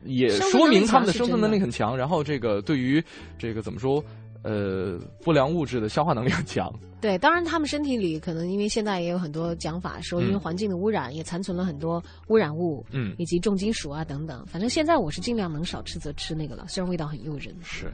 [0.05, 1.97] 也说明他们的生存能力很强。
[1.97, 3.03] 然后这个对于
[3.39, 4.03] 这个怎么说，
[4.43, 6.73] 呃不良物质的消化能力很强。
[7.01, 14.45] 对，当然他们身体里可能因为现在也有很多讲法说，因为环境的污染也残存了很多污染物，嗯，以及重金属啊等等。
[14.47, 17.55] 反正现在我是尽量能少吃则吃那个了，虽然味道很诱人。
[17.63, 17.87] 是。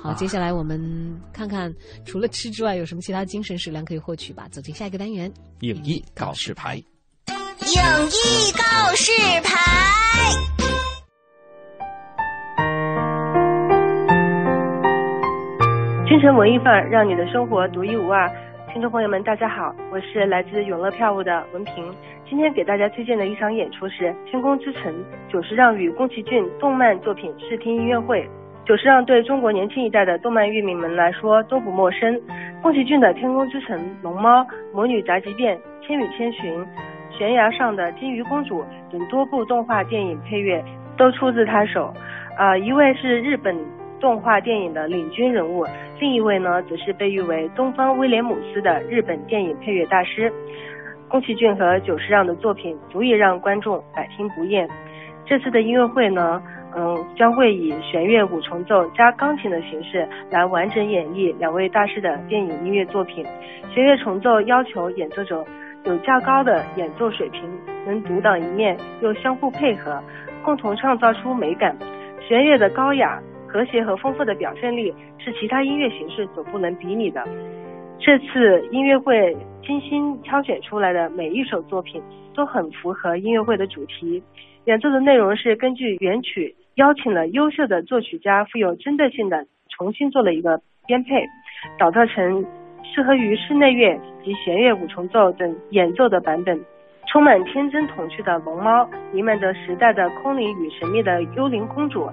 [0.00, 0.80] 好，接下来我们
[1.32, 1.74] 看看
[2.06, 4.46] 除了吃之外有什么其他精神食粮可以获取吧。
[4.48, 5.28] 走进下一个单元，
[5.60, 6.76] 影艺告示牌。
[6.76, 6.84] 影
[8.06, 9.12] 艺告示
[9.42, 9.58] 牌。
[16.08, 18.30] 京城文艺范儿，让你的生活独一无二。
[18.72, 21.92] 听众朋友们，大家好，我是来自永乐票务的文平。
[22.28, 24.82] 今天给大家推荐的一场演出是《天空之城》，
[25.32, 28.24] 久石让与宫崎骏动漫作品视听音乐会。
[28.68, 32.20] 久石让对中国年轻一代的动漫乐迷们来说都不陌生，
[32.60, 34.42] 宫崎骏的《天空之城》、《龙猫》、
[34.74, 36.52] 《魔女宅急便》、《千与千寻》、
[37.16, 38.60] 《悬崖上的金鱼公主》
[38.92, 40.62] 等多部动画电影配乐
[40.98, 41.94] 都出自他手。
[42.36, 43.56] 啊，一位是日本
[44.00, 45.64] 动画电影的领军人物，
[45.98, 50.30] 另一位呢则是被誉为东方威廉姆斯的日本电影配乐大师。
[51.08, 54.68] 宫崎骏和久石让的作品足以让观众百听不厌。
[55.24, 56.42] 这次的音乐会呢？
[56.76, 63.24] 嗯，将会以弦乐五重奏加钢琴的形式来完整演绎两位大师的电影音乐作品。
[63.74, 65.44] 弦乐重奏要求演奏者
[65.84, 67.42] 有较高的演奏水平，
[67.86, 70.02] 能独当一面又相互配合，
[70.44, 71.76] 共同创造出美感。
[72.28, 77.26] 弦乐的高雅、和谐和丰富的表现力是其他音乐形式所不能比拟的。
[77.98, 82.02] 这次音乐会精心挑选出来的每一首作品
[82.34, 84.22] 都很符合音乐会的主题。
[84.68, 91.24] 演奏的内容是根据原曲，邀请了优秀的作曲家，富有针对性的重新做了一个编配，
[91.78, 92.44] 打造成
[92.84, 96.60] 适合于室内乐及弦乐五重奏等演奏的版本。
[97.10, 102.06] 充满天真童趣的龙猫，弥漫着时代的空灵与神秘的幽灵公主，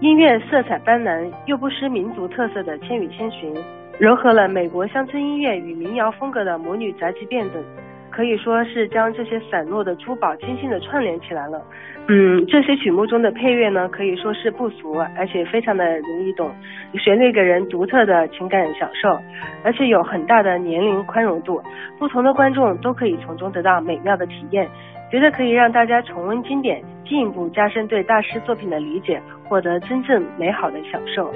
[0.00, 3.54] 音乐色彩斑斓又不失民族特色的千与千寻，
[4.00, 7.64] 融合了美国乡村音乐与民谣风格的魔女宅急便等。
[8.20, 11.64] 可以说是将这些散落的珠宝精心的串联起来了。
[12.06, 16.50] 嗯，这些曲目中的配乐呢，可以说是不俗，而且非常的容易懂，
[17.02, 19.18] 旋律给人独特的情感享受，
[19.64, 21.62] 而且有很大的年龄宽容度，
[21.98, 24.68] 不同的观众都可以从中得到美妙的体验，
[25.10, 29.18] 觉得可以让大家重温经典，进一步加深对大师作品的理解，
[29.48, 31.32] 获得真正美好的享受。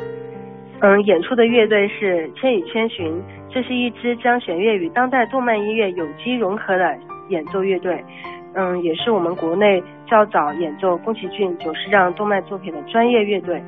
[0.85, 3.19] 嗯，演出的乐队是千与千寻。
[3.49, 6.95] 这是一支将弦乐与当代动漫音乐有机融合的
[7.31, 8.05] 演奏乐队，
[8.53, 13.63] 嗯，也是我们国内较早演奏宫崎骏久石让动漫作品的专业乐队。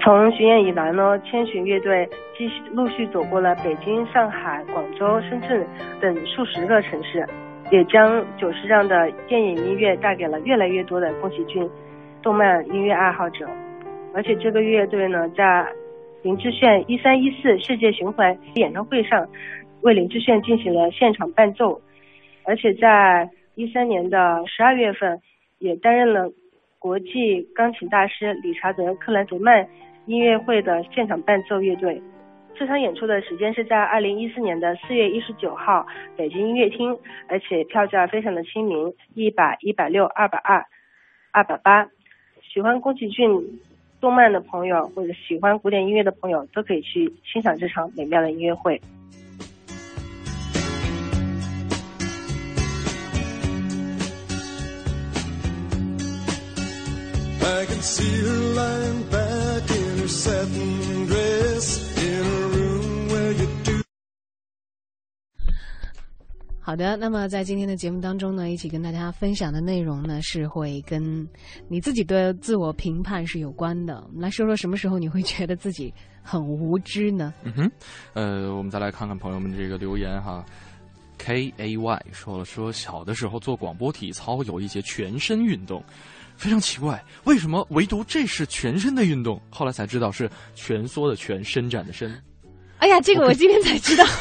[0.00, 2.08] 从巡演以来呢，千寻乐队
[2.38, 5.62] 继续陆续走过了北京、上海、广州、深圳
[6.00, 7.26] 等数十个城市，
[7.70, 11.68] 也将久石让的电影音乐带给了越来越多的宫崎骏
[12.22, 13.46] 动漫音乐爱好者。
[14.14, 15.66] 而且这个乐队呢，在
[16.26, 19.28] 林志炫一三一四世界巡回演唱会上，
[19.82, 21.80] 为林志炫进行了现场伴奏，
[22.42, 25.20] 而且在一三年的十二月份，
[25.60, 26.28] 也担任了
[26.80, 29.68] 国际钢琴大师理查德克兰德曼
[30.06, 32.02] 音乐会的现场伴奏乐队。
[32.56, 35.86] 这场演出的时间是在二零一四年的四月一十九号，
[36.16, 36.98] 北京音乐厅，
[37.28, 40.66] 而且票价非常的亲民，一百、一百六、二百二、
[41.30, 41.86] 二百八。
[42.52, 43.60] 喜欢宫崎骏。
[44.06, 48.80] 动漫的朋友或者喜欢古典音乐的朋友都可以去欣赏这场美妙的音乐会。
[66.66, 71.24] 好的，那么在今天的节目当中呢，一起跟大家分享的内容呢，是会跟
[71.68, 74.02] 你自己的自我评判是有关的。
[74.08, 75.94] 我们来说说什么时候你会觉得自己
[76.24, 77.32] 很无知呢？
[77.44, 77.70] 嗯哼，
[78.14, 80.44] 呃，我们再来看看朋友们这个留言哈。
[81.18, 85.80] K A Y 说了说小的时候做广播体操有一节全身运动，
[86.34, 89.40] 非常奇怪，为什么唯独这是全身的运动？
[89.50, 92.12] 后来才知道是蜷缩的蜷，伸展的伸。
[92.78, 94.04] 哎呀，这个我今天才知道。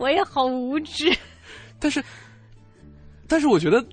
[0.00, 1.14] 我也好无知，
[1.78, 2.02] 但是，
[3.28, 3.84] 但是我觉得，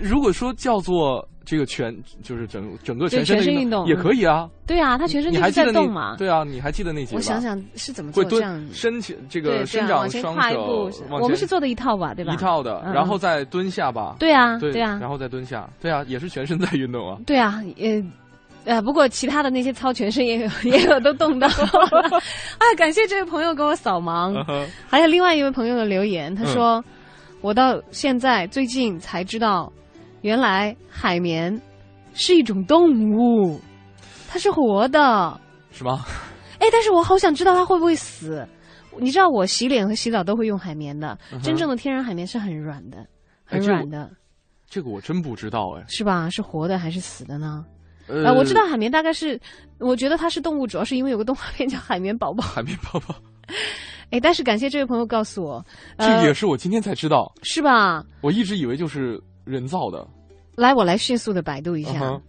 [0.00, 4.48] 如果说叫做这个全，就是整整个全身运动也可以啊。
[4.66, 6.16] 对啊，他全身就是在动嘛。
[6.16, 7.14] 对啊，你还记得那节？
[7.14, 12.32] 我想想是怎么做这样伸起这个伸展双手，我们是做的一套吧，对吧？
[12.32, 14.16] 一套的，然后再蹲下吧。
[14.18, 17.18] 对啊，对啊，然后再蹲下，对啊，也是全身在运动啊。
[17.26, 18.02] 对啊，呃。
[18.66, 24.34] 呃，不过其他的那些操全身也有 也有都动到，啊，感谢这位朋友给我扫盲。
[24.88, 26.84] 还有另外一位朋友的留言，他说
[27.40, 29.72] ：“我到现在最近才知道，
[30.22, 31.58] 原来海绵
[32.12, 33.60] 是一种动物，
[34.28, 35.40] 它是活的。”
[35.70, 36.04] 是吗？
[36.58, 38.46] 哎，但是我好想知道它会不会死。
[38.98, 43.06] 你知道我洗脸和洗澡都会用海绵的，真正的天然海绵是很软的，
[43.44, 44.10] 很软的。
[44.68, 46.28] 这个我真不知道哎，是吧？
[46.30, 47.64] 是活的还是死的呢？
[48.08, 49.38] 呃，我知道海绵大概是，
[49.78, 52.44] 我觉得它是动物，主要是因为有个动画片叫《海绵宝宝》。
[52.46, 53.14] 海绵宝宝。
[54.10, 55.64] 哎，但是感谢这位朋友告诉我，
[55.98, 58.04] 这也是我今天才知道，是吧？
[58.20, 60.06] 我一直以为就是人造的。
[60.54, 62.20] 来，我来迅速的百度一下。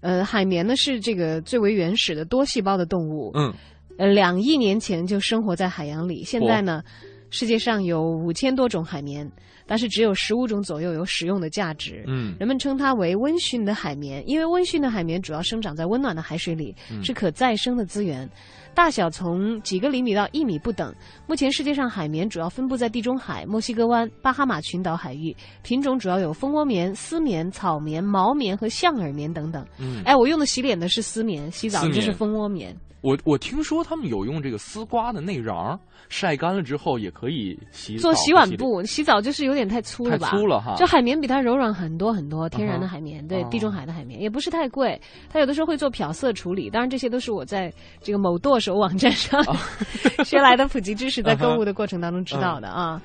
[0.00, 3.30] 呃，海绵呢是这个最为原始的多细胞的动物。
[3.34, 3.52] 嗯。
[3.98, 6.24] 呃，两亿年前就生活在海洋里。
[6.24, 6.82] 现在呢，
[7.28, 9.30] 世界上有五千多种海绵，
[9.70, 12.02] 但是只有十五种左右有使用的价值。
[12.08, 16.74] 嗯，人们称它为温驯的海绵，因为温驯的海绵主要生长在温暖的海水里，
[17.04, 18.28] 是可再生的资源。
[18.74, 20.94] 大小从几个厘米到一米不等。
[21.26, 29.66] 目前世界上海绵主要分布在地中海、墨西哥湾、巴哈马群岛海域，品种主要有蜂窝棉、丝棉、草棉、毛棉和象耳棉等等。
[29.78, 32.74] 嗯，哎，我用的洗脸的是丝棉，洗澡就是蜂窝棉。
[33.02, 35.78] 我我听说他们有用这个丝瓜的内瓤
[36.10, 40.28] 晒干了之后也可以洗做洗碗布，洗澡就是有点太粗了吧？
[40.28, 40.74] 太粗了哈！
[40.76, 45.00] 就海绵比它柔软很多很多，天然的海绵，对地中海的海绵也不是太贵。
[45.30, 47.72] 它有的时候会做漂色处理，当然这些都是我在
[48.02, 49.42] 这个某剁手网站上
[50.24, 53.00] 学来的普及知识， 在购物的过程当中知道的啊。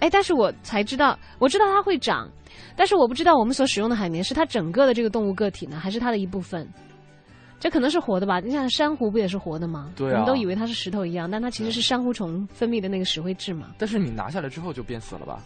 [0.00, 2.30] 哎，但是我才知道，我知道它会长，
[2.76, 6.68] 但是我不知道我们所使用的海绵是它整个的这个动物个体呢，还是它的一部分。
[7.60, 8.38] 这可能是活的吧？
[8.38, 9.90] 你像珊瑚不也是活的吗？
[9.96, 13.70] 对啊，我们都以为它是石头一样，但它其实是珊瑚虫分泌的那个石灰质嘛。
[13.76, 15.42] 但是你拿下来之后就变死了吧？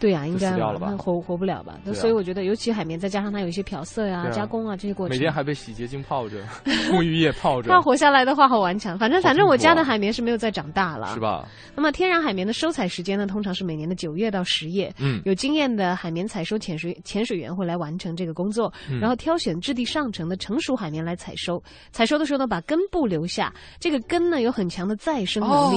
[0.00, 0.96] 对呀，应该了吧？
[0.96, 1.78] 活活不了吧？
[1.92, 6.42] 所以我觉得，尤其海绵，再加上它有一些漂色呀、加工啊这些过程，每天还被洗洁精泡着、
[6.90, 8.98] 沐浴液泡着，它活下来的话好顽强。
[8.98, 11.46] 反正反正我家的海绵是没有再长大了，是吧？
[11.76, 14.90] 那么天然海绵的收采时间呢，通常是每年的九月到十月。
[14.98, 21.62] 嗯，有经验的海绵采收潜水潜水员会来完成这个工作，然后挑选质地上乘的成熟海绵来采收。
[21.92, 25.76] 采收的时候呢，把根部留下，这个根呢有很强的再生能力，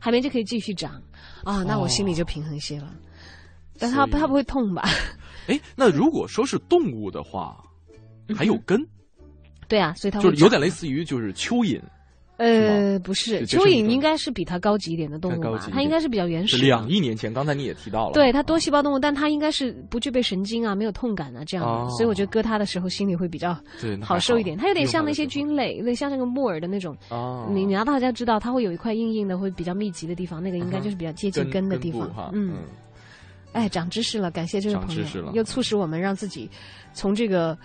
[0.00, 1.00] 海绵就可以继续长。
[1.44, 2.88] 啊，那我心里就平衡些了。
[3.78, 4.82] 但它它不会痛吧？
[5.46, 7.56] 哎，那如果说是动物的话，
[8.36, 8.80] 还有根？
[9.68, 11.80] 对啊，所以它就是有点类似于就是蚯蚓。
[12.38, 16.56] 呃，不是，蚯蚓应该是比它高级一点的动物吧，它应该是比较原始。
[16.58, 23.58] 两亿年前，刚才你也提到了，对它多细胞动物，但它应该是不具备神经啊，没有痛感啊这样的，所以我觉得割它的时候心里会比较
[24.00, 24.56] 好受一点。
[24.56, 26.96] 它有点像那些菌类，有点像那个木耳的那种。
[27.50, 32.30] 你你要大家知道，它会有一块硬硬的，会比较密集的地方，那个应该就是比较接近根的地方。
[32.32, 32.58] 嗯。
[33.52, 36.48] 哎，长知识了，感谢这位朋友，又促使我们让自己
[36.92, 37.56] 从这个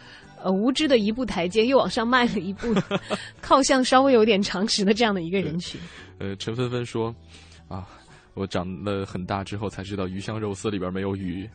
[0.42, 2.74] 呃无知的一步台阶又往上迈了一步，
[3.42, 5.80] 靠向稍微有点常识的这样的一个人群。
[6.20, 7.14] 呃，陈芬芬说
[7.68, 7.88] ：“啊，
[8.34, 11.50] 我长了很大之后才知道鱼香肉丝里边没有鱼。”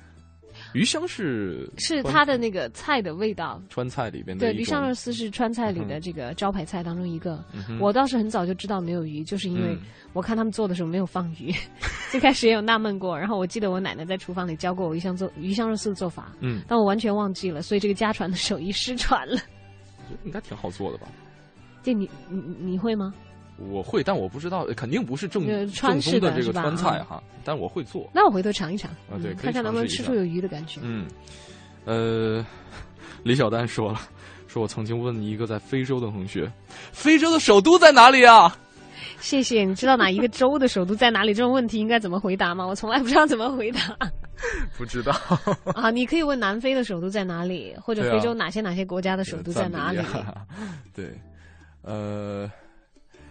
[0.74, 4.46] 鱼香是是它的那个菜的味道，川菜里边的。
[4.46, 7.42] 对，鱼香肉丝是川菜里的这个招牌菜当中一个。
[7.80, 9.76] 我倒是很早就知道没有鱼，就是因为
[10.12, 11.54] 我看他们做的时候没有放鱼。
[12.10, 19.38] 最开始也有纳闷过，然后我记得我奶奶在厨房里教过我鱼香做鱼香肉丝的做法，嗯，但我完全忘记了，所以这个家传的手艺失传了。
[20.24, 21.06] 应该挺好做的吧？
[21.82, 23.14] 这你你你会吗？
[23.58, 27.22] 我会，但我不知道，肯定不是正正宗的这个川菜哈。
[27.44, 28.08] 但我会做。
[28.14, 30.80] 那我回头尝一尝啊，对，看看能不能吃出有鱼的感觉。
[30.82, 31.06] 嗯，
[31.84, 32.46] 呃，
[33.24, 34.00] 李小丹说了，
[34.46, 36.50] 说我曾经问一个在非洲的同学，
[36.92, 38.56] 非洲的首都在哪里啊？
[39.20, 41.34] 谢谢，你知道哪一个州的首都在哪里？
[41.34, 42.64] 这种问题应该怎么回答吗？
[42.64, 43.80] 我从来不知道怎么回答。
[44.78, 45.12] 不知道
[45.74, 49.98] 啊，你可以问南非的首都在哪里，或者非洲哪些哪些国家的首都在哪里？
[50.94, 51.12] 对，
[51.82, 52.48] 呃。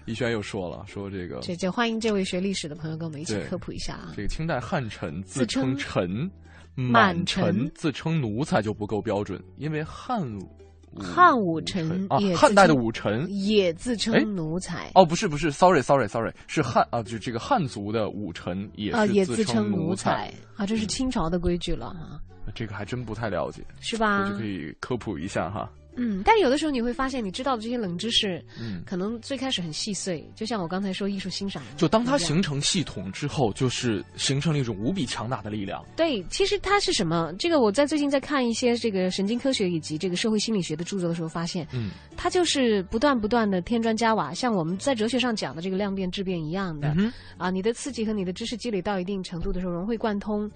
[0.08, 4.14] 逸轩又说了，说这个，这这欢迎这位学历史的朋友跟我们一起科普一下啊。
[4.16, 6.32] 这个清代汉臣自称臣，
[6.76, 10.50] 满臣自称奴才就不够标准，因为汉武
[10.98, 14.90] 汉武臣啊，汉代的武臣也自称奴才。
[14.96, 22.18] 哦，不是不是，sorry sorry sorry，是汉啊，就这个汉族的武臣也啊也自称奴才啊，这是清朝的规矩了哈。
[22.56, 24.24] 这个还真不太了解，是吧？
[24.24, 25.70] 我就可以科普一下哈。
[25.98, 35.84] 嗯，但有的时候你会发现，你知道的这些冷知识，嗯，可能最开始很细碎，就像我刚才说艺术欣赏，就当它形成系统之后，就是形成了一种无比强大的力量。
[35.96, 37.34] 对，其实它是什么？
[37.40, 46.96] 这个我在最近在看一些这个神经科学以及这个社会心理学的著作的时候，发现，嗯，它就是不断不断的添砖加瓦，像我们在哲学上讲的这个量变质变一样的，
[47.38, 50.50] 啊，你的刺激和你的知识积累到一定程度的时候融会贯通，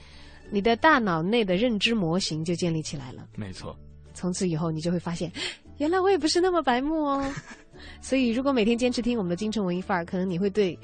[0.51, 3.27] 你的大脑内的认知模型就建立起来了。
[3.35, 3.75] 没错，
[4.21, 5.31] 从此以后你就会发现。
[5.79, 7.33] 原来我也不是那么白目哦，
[8.01, 10.77] 所以如果每天坚持听我们的京城文艺范儿，可能你会对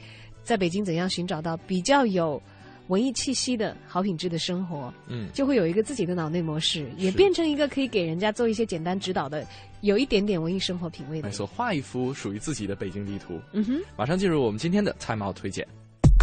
[0.43, 2.41] 在北京怎样寻找到比较有
[2.88, 9.45] 文艺气息的好品质的生活，嗯，就会有一个自己的脑内模式，也变成一个可以给人家做一些简单指导的，
[9.81, 11.27] 有一点点文艺生活品味的。
[11.27, 13.39] 没错，画一幅属于自己的北京地图。
[13.51, 15.68] 嗯哼，马上进入我们今天的 Time Out 推荐。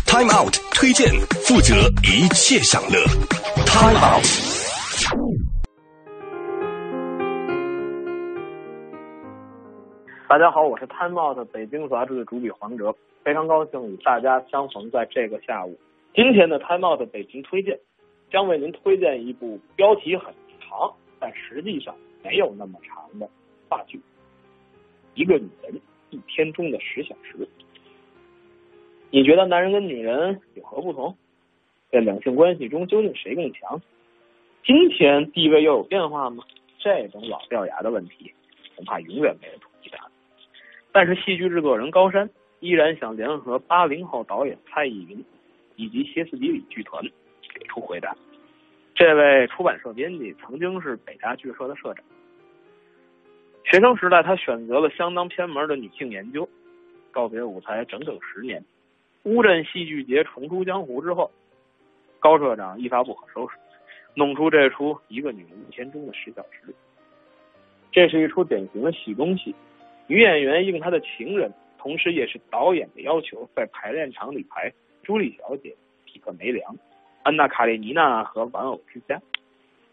[0.05, 1.09] Time Out 推荐，
[1.47, 2.99] 负责一切享乐。
[3.67, 5.44] Time Out。
[10.27, 15.79] 大家好，我是 Time Out 北京杂志的主笔黄哲，非常高兴与大家相逢在这个下午。
[16.15, 17.79] 今天的 Time Out 北京推荐，
[18.31, 23.29] 将为您推荐一部标题很长，但实际上没有那么长的
[23.69, 23.99] 话剧
[25.15, 25.79] 《一个女人
[26.09, 27.37] 一天中的十小时》。
[29.11, 31.15] 你觉得男人跟女人有何不同？
[31.93, 33.79] 在两性关系中究竟谁更强？
[34.65, 36.43] 今天地位又有变化吗？
[36.79, 38.33] 这种老掉牙的问题，
[38.75, 40.11] 恐怕永远没人统一答案。
[40.95, 42.31] 但是戏剧制作人高山
[42.61, 45.25] 依然想联合八零后导演蔡依林
[45.75, 47.03] 以及歇斯底里剧团
[47.53, 48.17] 给出回答。
[48.95, 52.05] 这位出版社编辑曾经是北大剧社的社长，
[53.65, 56.49] 学生时代他选择了相当偏门的女性研究，
[57.11, 58.65] 告别舞台整整十年。
[59.25, 61.29] 乌镇戏剧节重出江湖之后，
[62.21, 63.57] 高社长一发不可收拾，
[64.15, 66.71] 弄出这出《一个女人一天中的十小时》。
[67.91, 69.53] 这是一出典型的戏中戏，
[70.07, 74.73] 女演员应她的情人，同时也是导演的要求，在排练场里排
[75.03, 75.75] 朱莉小姐、
[76.05, 76.77] 皮克梅良、
[77.23, 79.21] 安娜卡列尼娜和玩偶之家。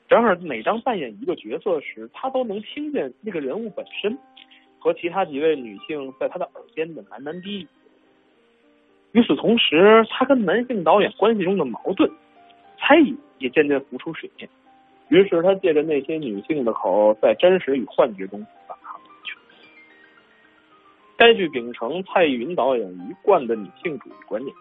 [0.08, 4.18] 然而，每当扮演一个角色时，她都能听见那个人物本身
[4.80, 7.68] 和其他几位女性在她的耳边的喃喃低语。
[9.14, 12.10] 与此同时，他跟男性导演关系中的矛盾、
[12.78, 14.50] 猜疑也渐渐浮出水面。
[15.10, 18.78] 于是，他借着那些女性的口，在真实与幻觉中反。
[21.22, 24.52] 该剧秉承蔡依云导演一贯的女性主义观念，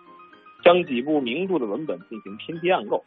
[0.63, 3.03] 将几部名著的文本进行拼贴暗构，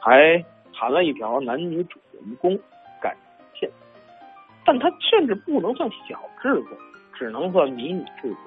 [0.00, 2.58] 还含了一条男女主人公
[3.00, 3.16] 感
[3.52, 3.70] 情线。
[4.66, 6.76] 但它甚至不能算小制作，
[7.14, 8.38] 只能算迷你制作。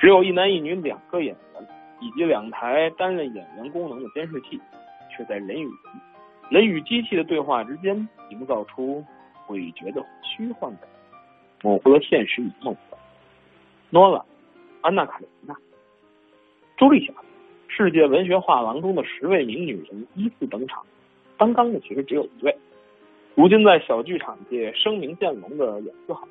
[0.00, 1.68] 只有一男一女两个演员，
[2.00, 4.60] 以及两台担任演员功能的监视器，
[5.16, 5.70] 却在人与
[6.50, 7.96] 人与机器的对话之间，
[8.30, 9.04] 营造出
[9.46, 10.88] 诡谲的虚幻感，
[11.66, 12.96] 模糊了现实与梦幻。
[13.90, 14.24] 诺拉、
[14.82, 15.56] 安娜卡列尼娜、
[16.76, 17.26] 朱莉小姐，
[17.66, 20.86] 世界文学画廊中的十位名女人依次登场，
[21.36, 22.56] 刚刚的其实只有一位，
[23.34, 26.28] 如今在小剧场界声名渐隆的演思航。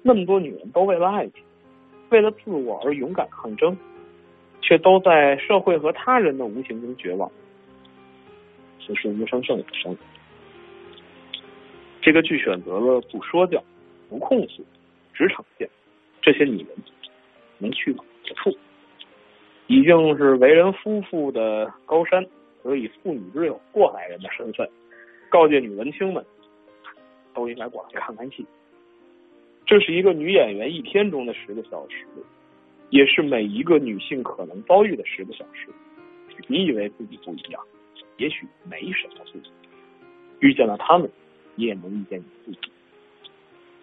[0.00, 1.42] 那么多女人都为了爱情。
[2.08, 3.76] 为了自我而勇敢抗争，
[4.62, 7.30] 却都在社会和他人的无形中绝望。
[8.80, 9.94] 此时无声胜有声。
[12.00, 13.62] 这个剧选择了不说教、
[14.08, 14.64] 不控诉，
[15.12, 15.68] 职场见
[16.22, 16.68] 这些女人
[17.58, 18.58] 能去往何处。
[19.66, 22.26] 已经是为人夫妇的高山，
[22.62, 24.68] 则以妇女之友、过来人的身份，
[25.28, 26.24] 告诫女文青们，
[27.34, 28.46] 都应该过来看看戏。
[29.66, 32.06] 这是一个女演员一天中的十个小时，
[32.88, 35.68] 也是每一个女性可能遭遇的十个小时。
[36.46, 37.62] 你以为自己不一样，
[38.16, 39.52] 也许没什么不一样。
[40.40, 41.10] 遇见了他们，
[41.56, 42.72] 你也能遇见你自己。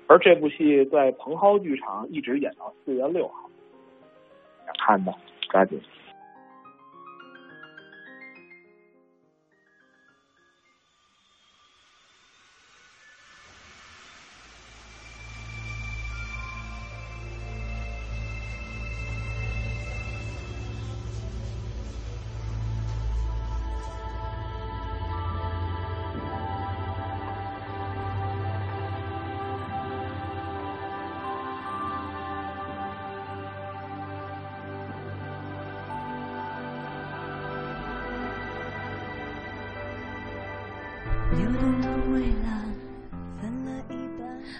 [0.07, 3.49] 而这部戏在蓬蒿剧场一直演到四月六号，
[4.65, 5.14] 想看的
[5.49, 5.82] 抓紧。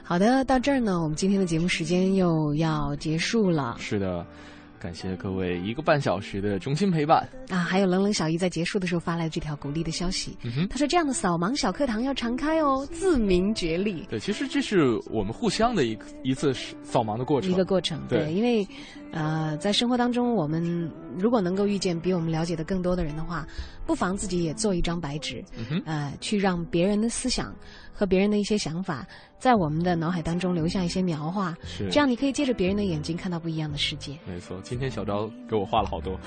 [0.08, 3.76] 好的，到这儿呢，我们今天的节目时间又要结束了。
[3.80, 4.24] 是的，
[4.78, 7.58] 感谢各位一个半小时的衷心陪伴啊！
[7.58, 10.38] 还有冷冷小姨在结束的时候发来这条鼓励的消息，
[10.70, 16.54] 他说：“这样的扫盲小课堂要常开哦，自鸣觉厉。”对，其实这是我们互相的一一次
[16.84, 18.00] 扫盲的过程，一个过程。
[18.08, 18.68] 对，因为
[19.12, 23.48] 呃，在生活当中，我们如果能够遇见比我们了解的更多的人的话，
[23.88, 25.44] 不妨自己也做一张白纸，
[25.86, 27.52] 呃，去让别人的思想。
[27.96, 29.08] 和别人的一些想法，
[29.40, 31.56] 在我们的脑海当中留下一些描画，
[31.90, 34.12] 这样你可以借着别人的眼睛看到不一样的世界。
[34.28, 36.20] 没错，今天小昭给我画了好多。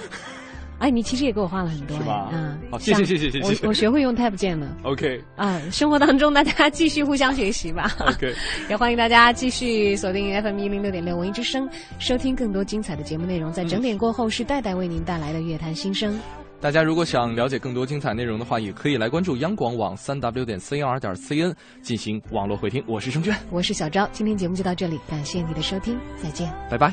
[0.78, 2.30] 哎，你其实也给我画了很多，是吧？
[2.32, 3.64] 嗯，好，谢谢谢谢谢谢。
[3.64, 4.76] 我我学会用 Tab 键了。
[4.84, 5.20] OK。
[5.34, 7.90] 啊，生活当中大家继续互相学习吧。
[7.98, 8.32] OK。
[8.70, 11.68] 也欢迎大家继续锁定 FM 一零六点六文艺之声，
[11.98, 13.50] 收听更多精彩的节目内容。
[13.50, 16.16] 在整点过后是戴戴为您带来的乐坛新声。
[16.60, 22.82] 大家如果想了解更多精彩内容的话，也可以来关注央广网三 W 点 CR 点 CN 进行网络回听。
[22.84, 26.92] 我是盛娟，我是小昭，今天节目就到这里，感谢你的收听，再见，拜拜。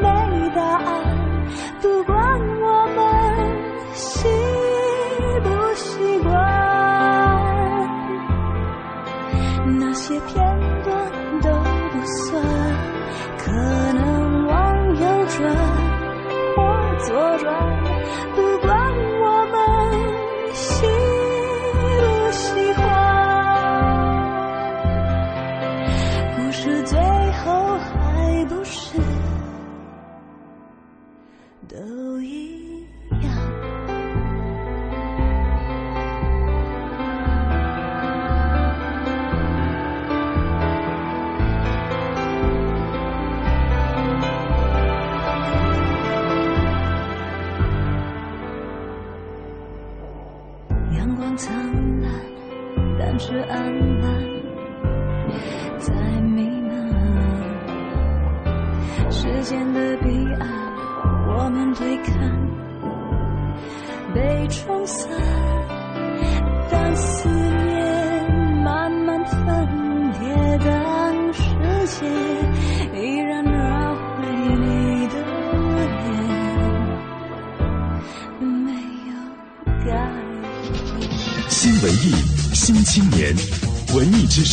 [0.00, 1.48] 没答案，
[1.82, 2.16] 不管
[2.60, 4.28] 我们习
[5.42, 6.32] 不习惯，
[9.80, 10.36] 那些片
[10.84, 11.10] 段
[11.42, 11.50] 都
[11.90, 12.40] 不算，
[13.38, 14.54] 可能往
[15.00, 15.52] 右转
[16.54, 16.62] 或
[17.04, 17.83] 左转。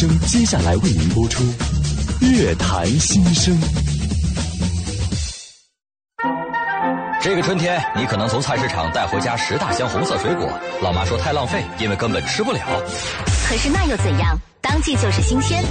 [0.02, 1.44] 声接下来为您播出
[2.22, 3.56] 乐坛新声。
[7.22, 10.49] 这个春天，你可能从菜市场带回家十大箱红色水果，
[10.82, 12.60] 老妈说太浪费，因为根本吃不了。
[13.48, 14.36] 可是那又怎样？
[14.60, 15.64] 当季就是新鲜。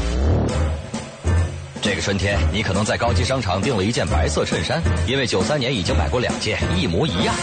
[1.82, 7.34] 这个春天，你可能在高级商场订了一件白色衬衫，因为九三年已经买过两件，一模一样。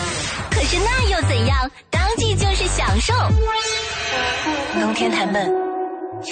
[0.49, 1.69] 可是那又怎样？
[1.89, 3.13] 当季就是享受。
[4.79, 5.51] 冬天太闷，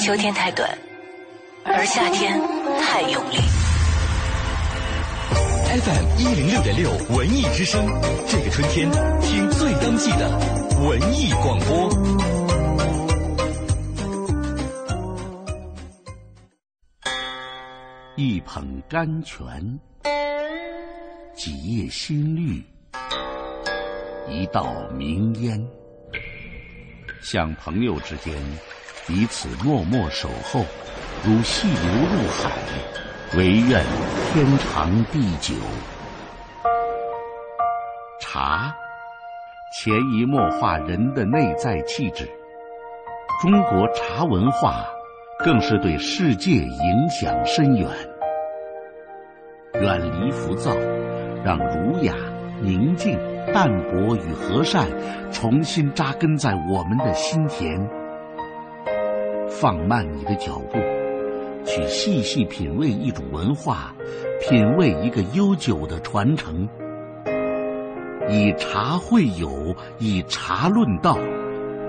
[0.06, 0.70] 秋天太短，
[1.64, 2.40] 而夏天
[2.80, 3.38] 太用力。
[5.82, 7.88] FM 一零六点六文艺之声，
[8.28, 8.88] 这个春天
[9.20, 10.30] 听最当季的
[10.88, 11.90] 文艺广播。
[18.16, 19.80] 一捧甘泉，
[21.36, 22.64] 几叶新绿，
[24.30, 25.60] 一道明烟，
[27.24, 28.36] 像朋友之间
[29.08, 30.66] 彼此默默守候，
[31.24, 32.52] 如细流入海，
[33.38, 33.84] 唯愿
[34.34, 35.54] 天长地久。
[38.20, 38.76] 茶，
[39.74, 42.28] 潜移默化人的内在气质。
[43.42, 44.86] 中国茶文化。
[45.38, 47.90] 更是对世界影响深远。
[49.82, 50.74] 远离浮躁，
[51.44, 52.14] 让儒雅、
[52.62, 53.20] 宁静、
[53.54, 54.88] 淡泊与和善
[55.34, 57.78] 重新扎根在我们的心田。
[59.60, 60.78] 放慢你的脚步，
[61.66, 63.96] 去细细品味一种文化，
[64.42, 66.68] 品味一个悠久的传承。
[68.28, 71.18] 以茶会友，以茶论道，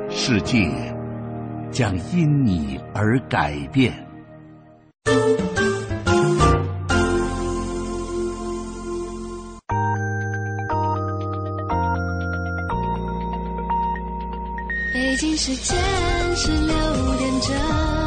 [0.08, 0.70] 世界。
[1.72, 3.92] 将因你而改变。
[14.94, 15.76] 北京时间
[16.38, 18.05] 是六点整